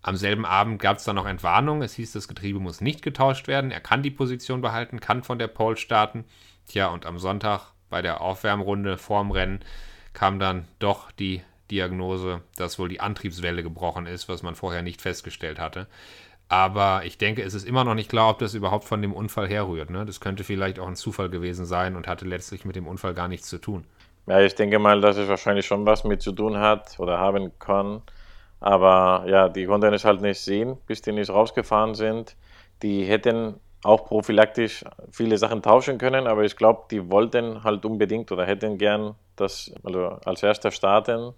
[0.07, 1.81] Am selben Abend gab es dann noch Entwarnung.
[1.81, 3.71] Es hieß, das Getriebe muss nicht getauscht werden.
[3.71, 6.23] Er kann die Position behalten, kann von der Pole starten.
[6.65, 9.59] Tja, und am Sonntag bei der Aufwärmrunde vorm Rennen
[10.13, 15.01] kam dann doch die Diagnose, dass wohl die Antriebswelle gebrochen ist, was man vorher nicht
[15.01, 15.87] festgestellt hatte.
[16.47, 19.49] Aber ich denke, es ist immer noch nicht klar, ob das überhaupt von dem Unfall
[19.49, 19.89] herrührt.
[19.89, 20.05] Ne?
[20.05, 23.27] Das könnte vielleicht auch ein Zufall gewesen sein und hatte letztlich mit dem Unfall gar
[23.27, 23.83] nichts zu tun.
[24.25, 27.51] Ja, ich denke mal, dass es wahrscheinlich schon was mit zu tun hat oder haben
[27.59, 28.03] kann.
[28.59, 32.35] Aber ja, die konnten es halt nicht sehen, bis die nicht rausgefahren sind.
[32.81, 38.31] Die hätten auch prophylaktisch viele Sachen tauschen können, aber ich glaube, die wollten halt unbedingt
[38.31, 41.33] oder hätten gern das also als erster starten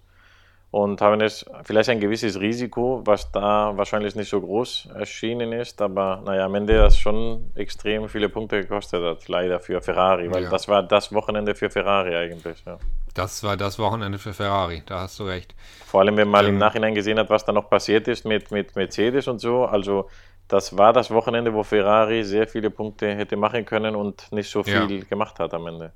[0.72, 5.82] und haben es vielleicht ein gewisses Risiko, was da wahrscheinlich nicht so groß erschienen ist,
[5.82, 10.44] aber naja, am Ende das schon extrem viele Punkte gekostet hat, leider für Ferrari, weil
[10.44, 10.50] Ja.
[10.50, 12.62] das war das Wochenende für Ferrari eigentlich.
[12.64, 12.78] Ja.
[13.14, 15.56] Das war das Wochenende für Ferrari, da hast du recht.
[15.86, 16.58] Vor allem, wenn man im Ähm.
[16.58, 19.64] Nachhinein gesehen hat, was da noch passiert ist mit, mit Mercedes und so.
[19.64, 20.08] Also,
[20.46, 24.62] das war das Wochenende, wo Ferrari sehr viele Punkte hätte machen können und nicht so
[24.62, 24.86] Ja.
[24.86, 25.92] viel gemacht hat am Ende.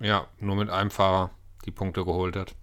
[0.00, 1.30] Ja, nur mit einem Fahrer
[1.64, 2.54] die Punkte geholt hat.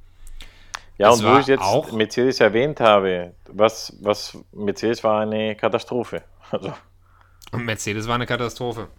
[0.97, 5.55] Ja, Es und wo ich jetzt auch- Mercedes erwähnt habe, was, was Mercedes war eine
[5.55, 6.21] Katastrophe.
[6.51, 6.71] Also,
[7.51, 8.89] Und Mercedes war eine Katastrophe.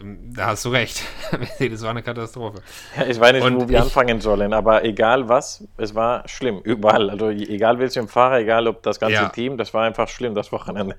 [0.00, 1.02] ähm, da hast du recht.
[1.38, 2.62] Mercedes war eine Katastrophe.
[2.96, 6.60] Ja, ich weiß nicht, Und wo wir anfangen sollen, aber egal was, es war schlimm,
[6.64, 7.10] überall.
[7.10, 9.28] Also egal welchem Fahrer, egal ob das ganze Ja.
[9.28, 10.96] Team, das war einfach schlimm, das Wochenende.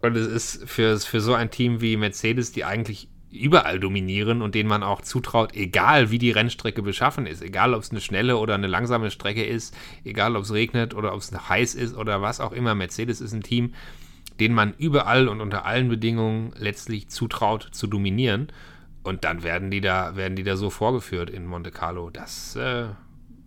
[0.00, 4.54] Und es ist für, für so ein Team wie Mercedes, die eigentlich überall dominieren und
[4.54, 8.38] denen man auch zutraut, egal wie die Rennstrecke beschaffen ist, egal ob es eine schnelle
[8.38, 12.22] oder eine langsame Strecke ist, egal ob es regnet oder ob es heiß ist oder
[12.22, 12.74] was auch immer.
[12.74, 13.74] Mercedes ist ein Team,
[14.40, 18.48] denen man überall und unter allen Bedingungen letztlich zutraut zu dominieren.
[19.02, 22.10] Und dann werden die da, werden die da so vorgeführt in Monte Carlo.
[22.10, 22.86] Das äh,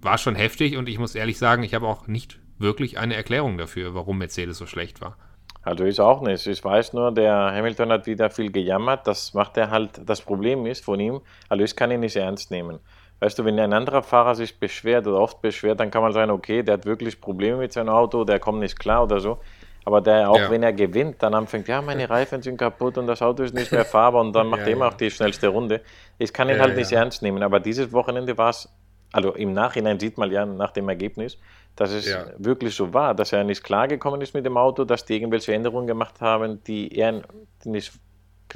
[0.02, 3.58] war schon heftig und ich muss ehrlich sagen, ich habe auch nicht wirklich eine Erklärung
[3.58, 5.18] dafür, warum Mercedes so schlecht war.
[5.64, 6.46] Also ich auch nicht.
[6.48, 9.06] Ich weiß nur, der Hamilton hat wieder viel gejammert.
[9.06, 10.02] Das macht er halt.
[10.06, 12.80] Das Problem ist von ihm, also ich kann ihn nicht ernst nehmen.
[13.20, 16.32] Weißt du, wenn ein anderer Fahrer sich beschwert oder oft beschwert, dann kann man sagen,
[16.32, 19.38] okay, der hat wirklich Probleme mit seinem Auto, der kommt nicht klar oder so.
[19.86, 20.50] Aber der, auch Ja.
[20.50, 23.72] wenn er gewinnt, dann anfängt, ja, meine Reifen sind kaputt und das Auto ist nicht
[23.72, 24.92] mehr fahrbar und dann macht Ja, er immer ja.
[24.92, 25.82] auch die schnellste Runde.
[26.18, 27.44] Ich kann ihn halt nicht ernst nehmen.
[27.44, 28.68] Aber dieses Wochenende war es,
[29.12, 31.38] also im Nachhinein sieht man ja nach dem Ergebnis,
[31.76, 32.26] dass es Ja.
[32.38, 35.88] wirklich so war, dass er nicht klargekommen ist mit dem Auto, dass die irgendwelche Änderungen
[35.88, 37.22] gemacht haben, die er
[37.64, 37.94] nicht,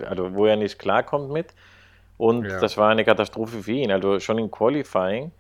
[0.04, 1.54] also wo er nicht klarkommt mit.
[2.18, 2.60] Und Ja.
[2.60, 3.92] das war eine Katastrophe für ihn.
[3.92, 5.32] Also schon im Qualifying,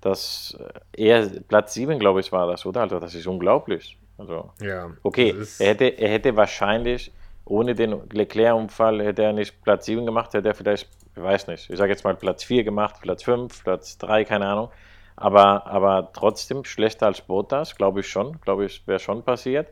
[0.00, 0.56] dass
[0.92, 2.82] er Platz 7, glaube ich, war das, oder?
[2.82, 3.98] Also das ist unglaublich.
[4.18, 4.90] Also Ja.
[5.02, 7.12] okay, er hätte, er hätte wahrscheinlich
[7.44, 11.68] ohne den Leclerc-Unfall hätte er nicht Platz 7 gemacht, hätte er vielleicht, ich weiß nicht,
[11.68, 14.70] ich sage jetzt mal Platz 4 gemacht, Platz 5, Platz 3, keine Ahnung.
[15.16, 19.68] Aber, aber trotzdem schlechter als Bottas, glaube ich schon, glaube ich, wäre schon passiert.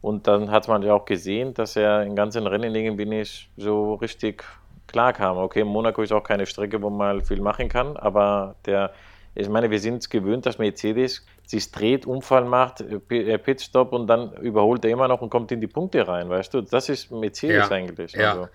[0.00, 3.94] Und dann hat man ja auch gesehen, dass er im ganzen Rennen irgendwie nicht so
[3.94, 4.44] richtig
[4.86, 5.36] klar kam.
[5.38, 8.92] Okay, Monaco ist auch keine Strecke, wo man viel machen kann, aber der,
[9.34, 14.06] ich meine, wir sind es gewöhnt, dass Mercedes sich dreht, Unfall macht, äh, Pitstop und
[14.06, 16.60] dann überholt er immer noch und kommt in die Punkte rein, weißt du?
[16.60, 18.12] Das ist Mercedes Ja, eigentlich.
[18.12, 18.30] Ja.
[18.32, 18.48] Also.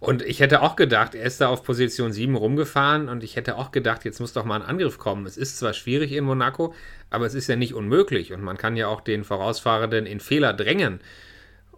[0.00, 3.56] Und ich hätte auch gedacht, er ist da auf Position 7 rumgefahren und ich hätte
[3.56, 5.24] auch gedacht, jetzt muss doch mal ein Angriff kommen.
[5.26, 6.74] Es ist zwar schwierig in Monaco,
[7.10, 10.52] aber es ist ja nicht unmöglich und man kann ja auch den Vorausfahrenden in Fehler
[10.52, 11.00] drängen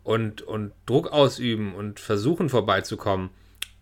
[0.03, 3.31] und, und Druck ausüben und versuchen vorbeizukommen.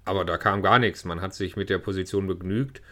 [0.04, 1.04] Aber da kam gar nichts.
[1.04, 2.82] Man hat sich mit der Position begnügt.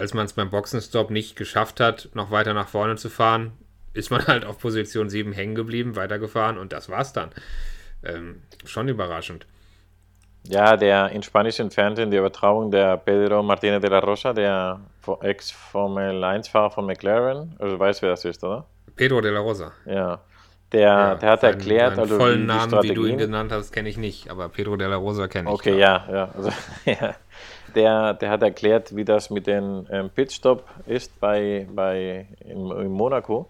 [0.00, 3.52] Als man es beim Boxenstopp nicht geschafft hat, noch weiter nach vorne zu fahren,
[3.92, 7.30] ist man halt auf Position 7 hängen geblieben, weitergefahren und das war's dann.
[8.02, 9.46] Ähm, schon überraschend.
[10.44, 14.80] Ja, der in spanischen Fernsehen, die Übertragung der Pedro Martínez de la Rosa, der
[15.20, 18.64] Ex-Formel-1-Fahrer von McLaren, also weißt wer das ist, oder?
[18.96, 19.72] Pedro de la Rosa.
[19.86, 20.20] Ja.
[20.72, 23.88] Der, der hat seinen- erklärt, seinen also vollen Namen, wie du ihn genannt hast, kenne
[23.88, 25.54] ich nicht, aber Pedro de la Rosa kenne ich.
[25.54, 26.06] Okay, klar.
[26.08, 26.28] ja, ja.
[26.34, 26.50] Also,
[26.84, 27.14] ja.
[27.74, 32.90] Der, der hat erklärt, wie das mit dem ähm, Pitstop ist bei, bei in, in
[32.90, 33.48] Monaco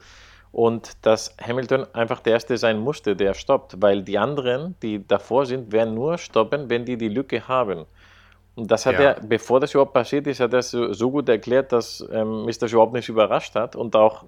[0.52, 5.46] und dass Hamilton einfach der Erste sein musste, der stoppt, weil die anderen, die davor
[5.46, 7.87] sind, werden nur stoppen, wenn die die Lücke haben.
[8.56, 9.12] Und das hat Ja.
[9.12, 12.59] er, bevor das überhaupt passiert ist, hat er so, so gut erklärt, dass ähm, mich
[12.59, 14.24] das überhaupt nicht überrascht hat und auch,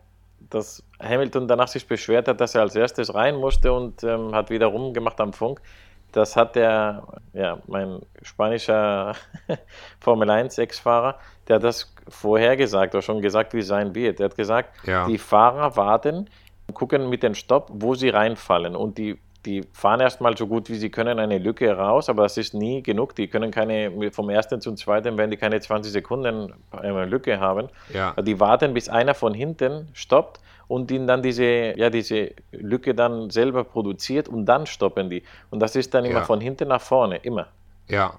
[0.51, 4.51] dass Hamilton danach sich beschwert hat, dass er als erstes rein musste und ähm, hat
[4.51, 5.61] wieder rumgemacht am Funk.
[6.13, 9.15] Das hat der, ja, mein spanischer
[10.01, 14.21] Formel 1 Ex-Fahrer, der hat das vorher gesagt, oder schon gesagt, wie sein wird.
[14.21, 15.07] Er hat gesagt, Ja.
[15.07, 16.29] die Fahrer warten,
[16.75, 20.77] gucken mit dem Stopp, wo sie reinfallen und die die fahren erstmal so gut wie
[20.77, 23.17] sie können eine Lücke raus, aber das ist nie genug.
[23.17, 27.69] Die können keine, vom ersten zum zweiten werden die keine 20 Sekunden eine Lücke haben.
[27.93, 28.13] Ja.
[28.23, 30.41] Die warten, bis einer von hinten stoppt
[30.73, 31.45] und ihnen dann diese,
[31.77, 35.23] ja, diese Lücke dann selber produziert und dann stoppen die.
[35.51, 36.25] Und das ist dann immer Ja.
[36.25, 37.49] von hinten nach vorne, immer.
[37.89, 38.19] Ja.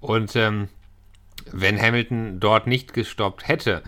[0.00, 0.68] Und ähm,
[1.50, 3.82] wenn Hamilton dort nicht gestoppt hätte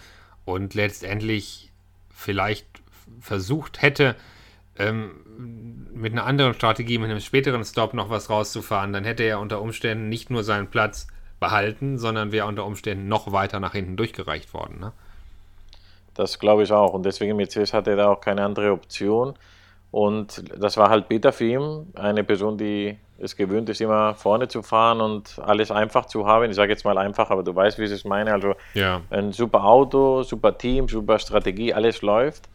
[0.47, 1.71] und letztendlich
[2.09, 2.67] vielleicht
[3.21, 4.17] versucht hätte,
[4.79, 5.11] ähm,
[5.93, 9.61] mit einer anderen Strategie, mit einem späteren Stop noch was rauszufahren, dann hätte er unter
[9.61, 11.09] Umständen nicht nur seinen Platz
[11.41, 14.81] behalten, sondern wäre unter Umständen noch weiter nach hinten durchgereicht worden.
[14.81, 14.93] Ne?
[16.19, 16.95] Das glaube ich auch.
[16.95, 19.35] Und deswegen Mercedes hatte da auch keine andere Option.
[19.93, 21.93] Und das war halt bitter für ihn.
[21.95, 26.51] Eine Person, die es gewöhnt ist, immer vorne zu fahren und alles einfach zu haben.
[26.51, 28.33] Ich sage jetzt mal einfach, aber du weißt, wie ich es meine.
[28.33, 29.01] Also Ja.
[29.11, 32.49] ein super Auto, super Team, super Strategie, alles läuft.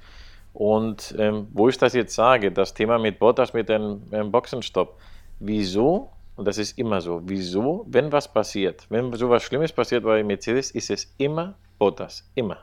[0.53, 4.99] Und ähm, wo ich das jetzt sage, das Thema mit Bottas, mit dem ähm, Boxenstopp,
[5.39, 10.21] wieso, und das ist immer so, wieso, wenn was passiert, wenn sowas Schlimmes passiert bei
[10.21, 12.57] Mercedes, ist es immer Bottas, immer.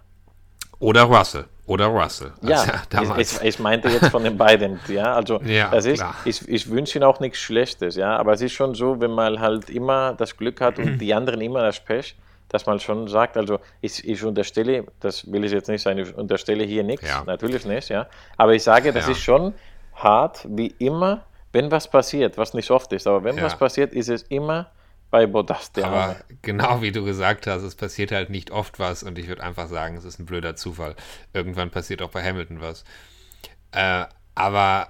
[0.80, 1.44] Oder Russell.
[1.66, 2.32] Oder Russell.
[2.42, 3.40] Ja, Also, ich, damals.
[3.40, 6.16] ich, ich meinte jetzt von den beiden, ja, also Ja, das ist, klar.
[6.24, 9.38] ich, ich wünsche ihnen auch nichts Schlechtes, ja, aber es ist schon so, wenn man
[9.38, 12.16] halt immer das Glück hat und die anderen immer das Pech,
[12.48, 16.12] dass man schon sagt, also ich, ich unterstelle, das will ich jetzt nicht sagen, ich
[16.16, 17.22] unterstelle hier nichts, Ja.
[17.24, 19.12] natürlich nicht, ja, aber ich sage, das Ja.
[19.12, 19.54] ist schon
[19.94, 24.08] hart, wie immer, wenn was passiert, was nicht oft ist, aber wenn was passiert, ist
[24.08, 24.70] es immer
[25.10, 25.72] bei Bottas.
[25.72, 29.28] Der Aber genau wie du gesagt hast, es passiert halt nicht oft was und ich
[29.28, 30.94] würde einfach sagen, es ist ein blöder Zufall.
[31.32, 32.84] Irgendwann passiert auch bei Hamilton was.
[33.72, 34.88] Äh, aber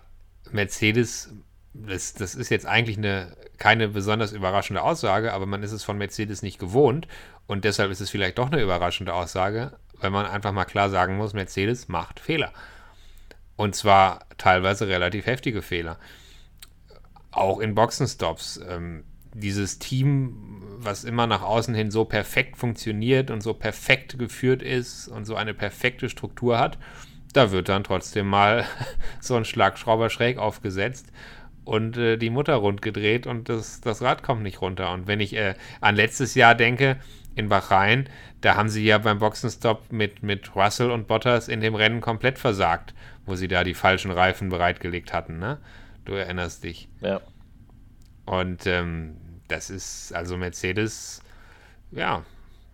[0.50, 1.32] Mercedes,
[1.72, 5.98] das, das ist jetzt eigentlich eine, keine besonders überraschende Aussage, aber man ist es von
[5.98, 7.08] Mercedes nicht gewohnt
[7.46, 11.16] und deshalb ist es vielleicht doch eine überraschende Aussage, weil man einfach mal klar sagen
[11.16, 12.52] muss, Mercedes macht Fehler.
[13.56, 15.98] Und zwar teilweise relativ heftige Fehler.
[17.30, 18.58] Auch in Boxenstops.
[18.66, 19.04] Ähm,
[19.34, 25.08] dieses Team, was immer nach außen hin so perfekt funktioniert und so perfekt geführt ist
[25.08, 26.78] und so eine perfekte Struktur hat,
[27.32, 28.64] da wird dann trotzdem mal
[29.20, 31.12] so ein Schlagschrauber schräg aufgesetzt
[31.64, 34.92] und äh, die Mutter rund gedreht und das, das Rad kommt nicht runter.
[34.92, 36.96] Und wenn ich äh, an letztes Jahr denke,
[37.36, 38.08] in Bahrain,
[38.40, 42.38] da haben sie ja beim Boxenstopp mit, mit Russell und Bottas in dem Rennen komplett
[42.38, 45.58] versagt, wo sie da die falschen Reifen bereitgelegt hatten, ne?
[46.04, 46.88] Du erinnerst dich.
[47.00, 47.20] Ja.
[48.38, 49.16] Und ähm,
[49.48, 51.22] das ist also Mercedes,
[51.92, 52.24] ja,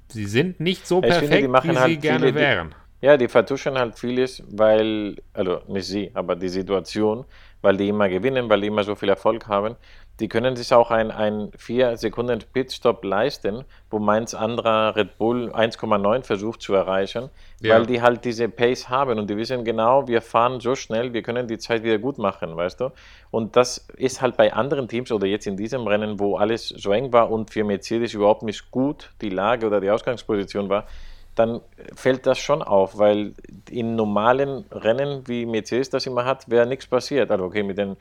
[0.08, 2.38] sie sind nicht so Ich finde, perfekt, die machen wie halt sie gerne viele- die-
[2.40, 2.74] wären.
[3.02, 7.26] Ja, die vertuschen halt vieles, weil, also nicht sie, aber die Situation,
[7.62, 9.76] weil die immer gewinnen, weil die immer so viel Erfolg haben.
[10.18, 15.50] Die können sich auch ein, ein 4 Sekunden Pitstop leisten, wo meins anderer Red Bull
[15.52, 17.28] 1,9 versucht zu erreichen,
[17.60, 17.74] Ja.
[17.74, 21.22] weil die halt diese Pace haben und die wissen genau, wir fahren so schnell, wir
[21.22, 22.92] können die Zeit wieder gut machen, weißt du?
[23.30, 26.92] Und das ist halt bei anderen Teams oder jetzt in diesem Rennen, wo alles so
[26.92, 30.86] eng war und für Mercedes überhaupt nicht gut die Lage oder die Ausgangsposition war,
[31.34, 31.60] dann
[31.94, 33.34] fällt das schon auf, weil
[33.70, 37.30] in normalen Rennen, wie Mercedes das immer hat, wäre nichts passiert.
[37.30, 37.98] Also okay, mit den,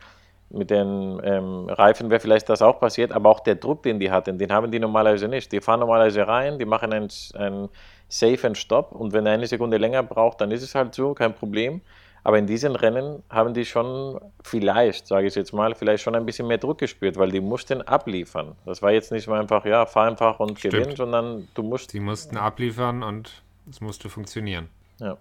[0.56, 4.12] mit den ähm, Reifen wäre vielleicht das auch passiert, aber auch der Druck, den die
[4.12, 5.52] hatten, den haben die normalerweise nicht.
[5.52, 7.70] Die fahren normalerweise rein, die machen einen, einen
[8.08, 11.34] safen Stop und wenn er eine Sekunde länger braucht, dann ist es halt so, kein
[11.34, 11.82] Problem.
[12.24, 16.26] Aber in diesen Rennen haben die schon vielleicht, sage ich jetzt mal, vielleicht schon ein
[16.26, 18.56] bisschen mehr Druck gespürt, weil die mussten abliefern.
[18.66, 20.74] Das war jetzt nicht mal einfach, ja, fahr einfach und Stimmt.
[20.74, 24.70] gewinn, sondern du musst Sie mussten abliefern und es musste funktionieren.
[25.00, 25.18] ja.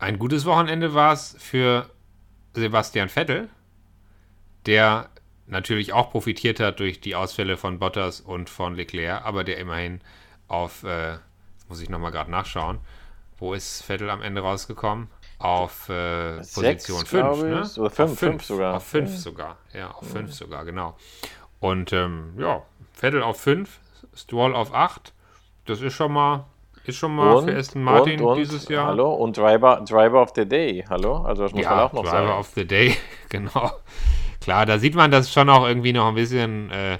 [0.00, 1.84] Ein gutes Wochenende war es für
[2.54, 3.50] Sebastian Vettel,
[4.66, 5.08] der
[5.46, 10.00] natürlich auch profitiert hat durch die Ausfälle von Bottas und von Leclerc, aber der immerhin
[10.48, 11.18] auf, äh,
[11.68, 12.78] muss ich nochmal gerade nachschauen,
[13.38, 15.08] wo ist Vettel am Ende rausgekommen?
[15.38, 17.70] Auf äh, Position 5, glaube ne?
[17.78, 18.74] oder fünf, auf fünf sogar.
[18.74, 20.96] Auf 5 sogar, ja, auf 5 sogar, genau.
[21.60, 23.80] Und ähm, ja, Vettel auf 5,
[24.14, 25.14] Stroll auf 8,
[25.64, 26.44] das ist schon mal,
[26.84, 28.88] ist schon mal für Aston Martin und, und, dieses Jahr.
[28.88, 31.22] Hallo, und Driver, Driver of the Day, hallo?
[31.22, 32.38] Also das muss man Ja, auch noch Driver sagen.
[32.38, 32.96] of the Day,
[33.30, 33.70] genau.
[34.50, 36.98] Klar, da sieht man das schon auch irgendwie noch ein bisschen, äh,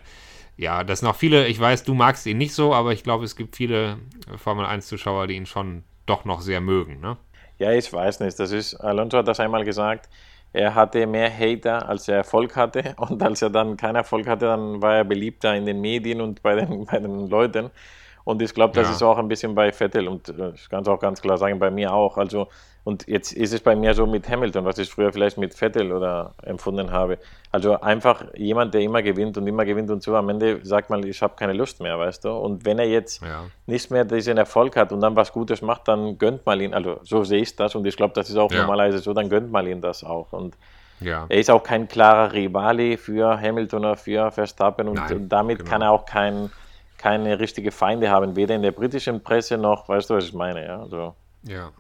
[0.56, 3.34] ja, dass noch viele, ich weiß, du magst ihn nicht so, aber ich glaube, es
[3.34, 3.98] gibt viele
[4.36, 7.16] Formel 1-Zuschauer, die ihn schon doch noch sehr mögen, ne?
[7.58, 8.38] Ja, ich weiß nicht.
[8.38, 10.08] Das ist, Alonso hat das einmal gesagt.
[10.52, 12.94] Er hatte mehr Hater, als er Erfolg hatte.
[12.98, 16.44] Und als er dann keinen Erfolg hatte, dann war er beliebter in den Medien und
[16.44, 17.70] bei den, bei den Leuten.
[18.30, 18.94] Und ich glaube, das Ja.
[18.94, 21.58] ist auch ein bisschen bei Vettel und äh, ich kann es auch ganz klar sagen,
[21.58, 22.16] bei mir auch.
[22.16, 22.46] Also,
[22.84, 25.92] und jetzt ist es bei mir so mit Hamilton, was ich früher vielleicht mit Vettel
[25.92, 27.18] oder empfunden habe.
[27.50, 31.02] Also einfach jemand, der immer gewinnt und immer gewinnt und so, am Ende sagt man,
[31.02, 32.30] ich habe keine Lust mehr, weißt du?
[32.30, 33.46] Und wenn er jetzt Ja.
[33.66, 36.72] nicht mehr diesen Erfolg hat und dann was Gutes macht, dann gönnt man ihn.
[36.72, 38.58] Also so sehe ich das und ich glaube, das ist auch Ja.
[38.60, 40.32] normalerweise so, dann gönnt man ihn das auch.
[40.32, 40.56] Und
[41.00, 41.26] Ja.
[41.28, 45.70] er ist auch kein klarer Rivale für Hamilton oder für Verstappen und Nein, damit genau.
[45.70, 46.50] kann er auch kein,
[47.00, 50.64] keine richtige Feinde haben, weder in der britischen Presse noch, weißt du, was ich meine,
[50.64, 50.80] ja?
[50.80, 51.72] Also, Ja.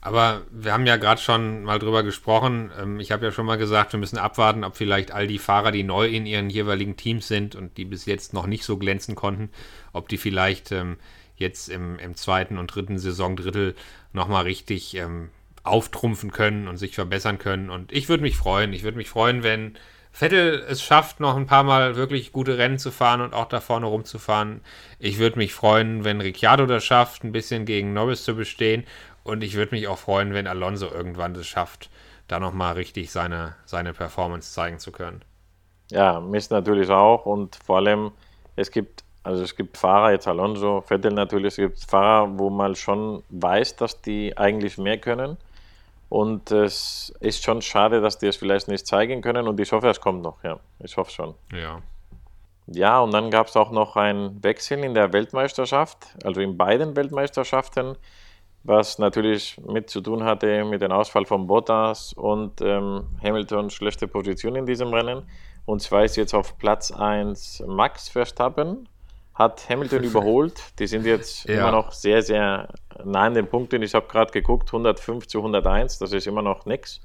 [0.00, 2.70] Aber wir haben ja gerade schon mal drüber gesprochen.
[2.78, 5.70] Ähm, Ich habe ja schon mal gesagt, wir müssen abwarten, ob vielleicht all die Fahrer,
[5.70, 9.14] die neu in ihren jeweiligen Teams sind und die bis jetzt noch nicht so glänzen
[9.14, 9.48] konnten,
[9.94, 10.98] ob die vielleicht ähm,
[11.36, 13.74] jetzt im, im zweiten und dritten Saisondrittel
[14.12, 15.30] nochmal richtig ähm,
[15.62, 17.70] auftrumpfen können und sich verbessern können.
[17.70, 18.74] Und ich würde mich freuen.
[18.74, 19.74] Ich würde mich freuen, wenn
[20.16, 23.60] Vettel es schafft, noch ein paar Mal wirklich gute Rennen zu fahren und auch da
[23.60, 24.60] vorne rumzufahren.
[25.00, 28.84] Ich würde mich freuen, wenn Ricciardo das schafft, ein bisschen gegen Norris zu bestehen.
[29.24, 31.90] Und ich würde mich auch freuen, wenn Alonso irgendwann es schafft,
[32.28, 35.24] da nochmal richtig seine, seine Performance zeigen zu können.
[35.90, 38.12] ja, mich natürlich auch und vor allem,
[38.54, 42.76] es gibt, also es gibt Fahrer, jetzt Alonso, Vettel natürlich, es gibt Fahrer, wo man
[42.76, 45.38] schon weiß, dass die eigentlich mehr können.
[46.08, 49.48] Und es ist schon schade, dass die es vielleicht nicht zeigen können.
[49.48, 50.60] Und ich hoffe, es kommt noch, ja.
[50.78, 51.34] Ich hoffe schon.
[51.52, 51.82] Ja.
[52.66, 56.96] Ja, und dann gab es auch noch einen Wechsel in der Weltmeisterschaft, also in beiden
[56.96, 57.96] Weltmeisterschaften,
[58.62, 64.08] was natürlich mit zu tun hatte mit dem Ausfall von Bottas und ähm, Hamiltons schlechte
[64.08, 65.28] Position in diesem Rennen.
[65.66, 68.88] Und zwar ist jetzt auf Platz 1 Max Verstappen,
[69.34, 70.60] hat Hamilton überholt.
[70.78, 71.54] Die sind jetzt Ja.
[71.60, 72.68] immer noch sehr, sehr
[73.04, 73.82] nah an den Punkten.
[73.82, 77.00] Ich habe gerade geguckt, 105 zu 101, das ist immer noch nichts.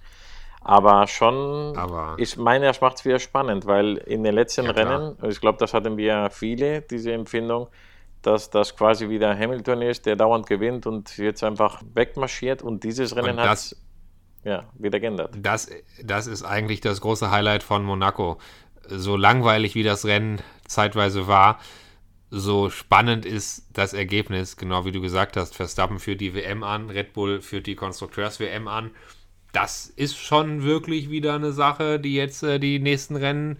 [0.61, 4.71] Aber schon, Aber- ich meine, das macht es wieder spannend, weil in den letzten Ja.
[4.71, 7.67] Rennen, und ich glaube, das hatten wir viele, diese Empfindung,
[8.21, 13.15] dass das quasi wieder Hamilton ist, der dauernd gewinnt und jetzt einfach wegmarschiert und dieses
[13.15, 13.73] Rennen hat
[14.43, 15.33] ja, wieder geändert.
[15.37, 15.69] Das,
[16.03, 18.37] das ist eigentlich das große Highlight von Monaco.
[18.87, 21.59] So langweilig wie das Rennen zeitweise war,
[22.31, 25.55] so spannend ist das Ergebnis, genau wie du gesagt hast.
[25.55, 28.91] Verstappen führt die WM an, Red Bull führt die Konstrukteurs-WM an.
[29.51, 33.57] Das ist schon wirklich wieder eine Sache, die jetzt äh, die nächsten Rennen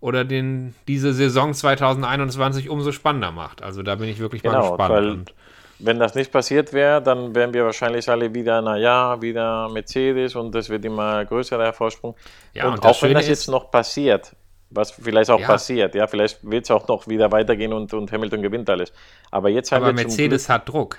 [0.00, 3.62] oder den, diese Saison 2021 umso spannender macht.
[3.62, 4.90] Also da bin ich wirklich mal Genau, gespannt.
[4.94, 5.34] weil Und
[5.78, 10.54] wenn das nicht passiert wäre, dann wären wir wahrscheinlich alle wieder, naja, wieder Mercedes und
[10.54, 12.14] das wird immer größerer der Vorsprung.
[12.52, 14.36] Ja, und, und auch wenn das jetzt ist- noch passiert,
[14.74, 15.46] was vielleicht auch Ja.
[15.46, 18.92] passiert, ja, vielleicht wird es auch noch wieder weitergehen und, und Hamilton gewinnt alles.
[19.30, 20.98] Aber jetzt haben aber wir Mercedes hat Druck.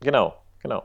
[0.00, 0.84] Genau, genau.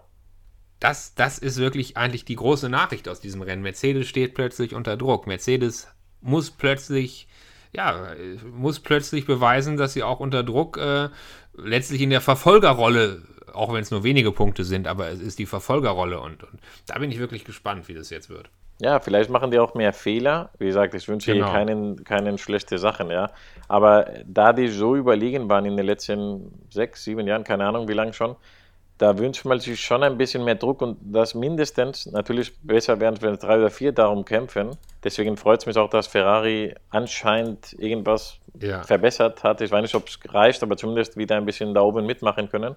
[0.80, 3.62] Das, das ist wirklich eigentlich die große Nachricht aus diesem Rennen.
[3.62, 5.28] Mercedes steht plötzlich unter Druck.
[5.28, 5.88] Mercedes
[6.22, 7.28] muss plötzlich,
[7.72, 8.14] ja,
[8.52, 11.10] muss plötzlich beweisen, dass sie auch unter Druck äh,
[11.56, 13.22] letztlich in der Verfolgerrolle,
[13.54, 16.98] auch wenn es nur wenige Punkte sind, aber es ist die Verfolgerrolle und, und da
[16.98, 18.50] bin ich wirklich gespannt, wie das jetzt wird.
[18.82, 20.50] Ja, vielleicht machen die auch mehr Fehler.
[20.58, 21.46] Wie gesagt, ich wünsche Genau.
[21.46, 23.30] hier keinen, keinen schlechte Sachen, ja.
[23.68, 27.94] Aber da die so überlegen waren in den letzten sechs, sieben Jahren, keine Ahnung wie
[27.94, 28.36] lange schon,
[28.98, 33.22] da wünscht man sich schon ein bisschen mehr Druck und das mindestens natürlich besser wären,
[33.22, 34.72] wenn drei oder vier darum kämpfen.
[35.04, 38.82] Deswegen freut es mich auch, dass Ferrari anscheinend irgendwas Ja.
[38.84, 39.62] verbessert hat.
[39.62, 42.76] Ich weiß nicht, ob es reicht, aber zumindest wieder ein bisschen da oben mitmachen können.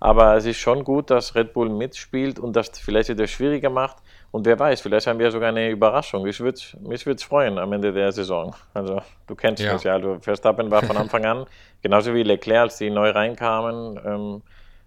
[0.00, 3.96] Aber es ist schon gut, dass Red Bull mitspielt und das vielleicht wieder schwieriger macht.
[4.30, 6.26] Und wer weiß, vielleicht haben wir sogar eine Überraschung.
[6.26, 8.54] Ich würd, mich würde es freuen am Ende der Saison.
[8.74, 9.72] Also, du kennst Ja.
[9.74, 9.94] mich ja.
[9.94, 11.46] Also, Verstappen war von Anfang an,
[11.82, 14.42] genauso wie Leclerc, als die neu reinkamen, ähm,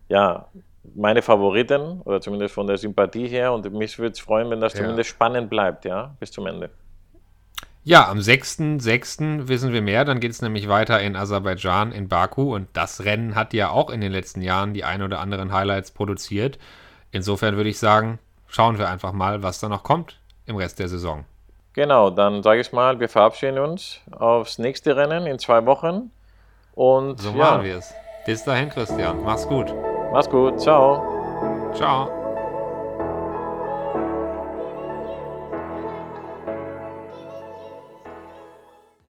[0.09, 0.47] ja,
[0.95, 3.53] meine Favoriten oder zumindest von der Sympathie her.
[3.53, 4.81] Und mich würde es freuen, wenn das Ja.
[4.81, 6.69] zumindest spannend bleibt, ja, bis zum Ende.
[7.83, 9.47] Ja, am 6.6.
[9.47, 10.05] wissen wir mehr.
[10.05, 12.53] Dann geht es nämlich weiter in Aserbaidschan, in Baku.
[12.53, 15.89] Und das Rennen hat ja auch in den letzten Jahren die ein oder anderen Highlights
[15.91, 16.59] produziert.
[17.11, 18.19] Insofern würde ich sagen,
[18.51, 21.25] schauen wir einfach mal, was da noch kommt im Rest der Saison.
[21.73, 26.11] Genau, dann sage ich mal, wir verabschieden uns aufs nächste Rennen in zwei Wochen.
[26.75, 27.93] Und So ja, machen wir es.
[28.25, 29.23] Bis dahin, Christian.
[29.23, 29.73] Mach's gut.
[30.11, 31.71] mach's gut, ciao.
[31.73, 32.20] Ciao.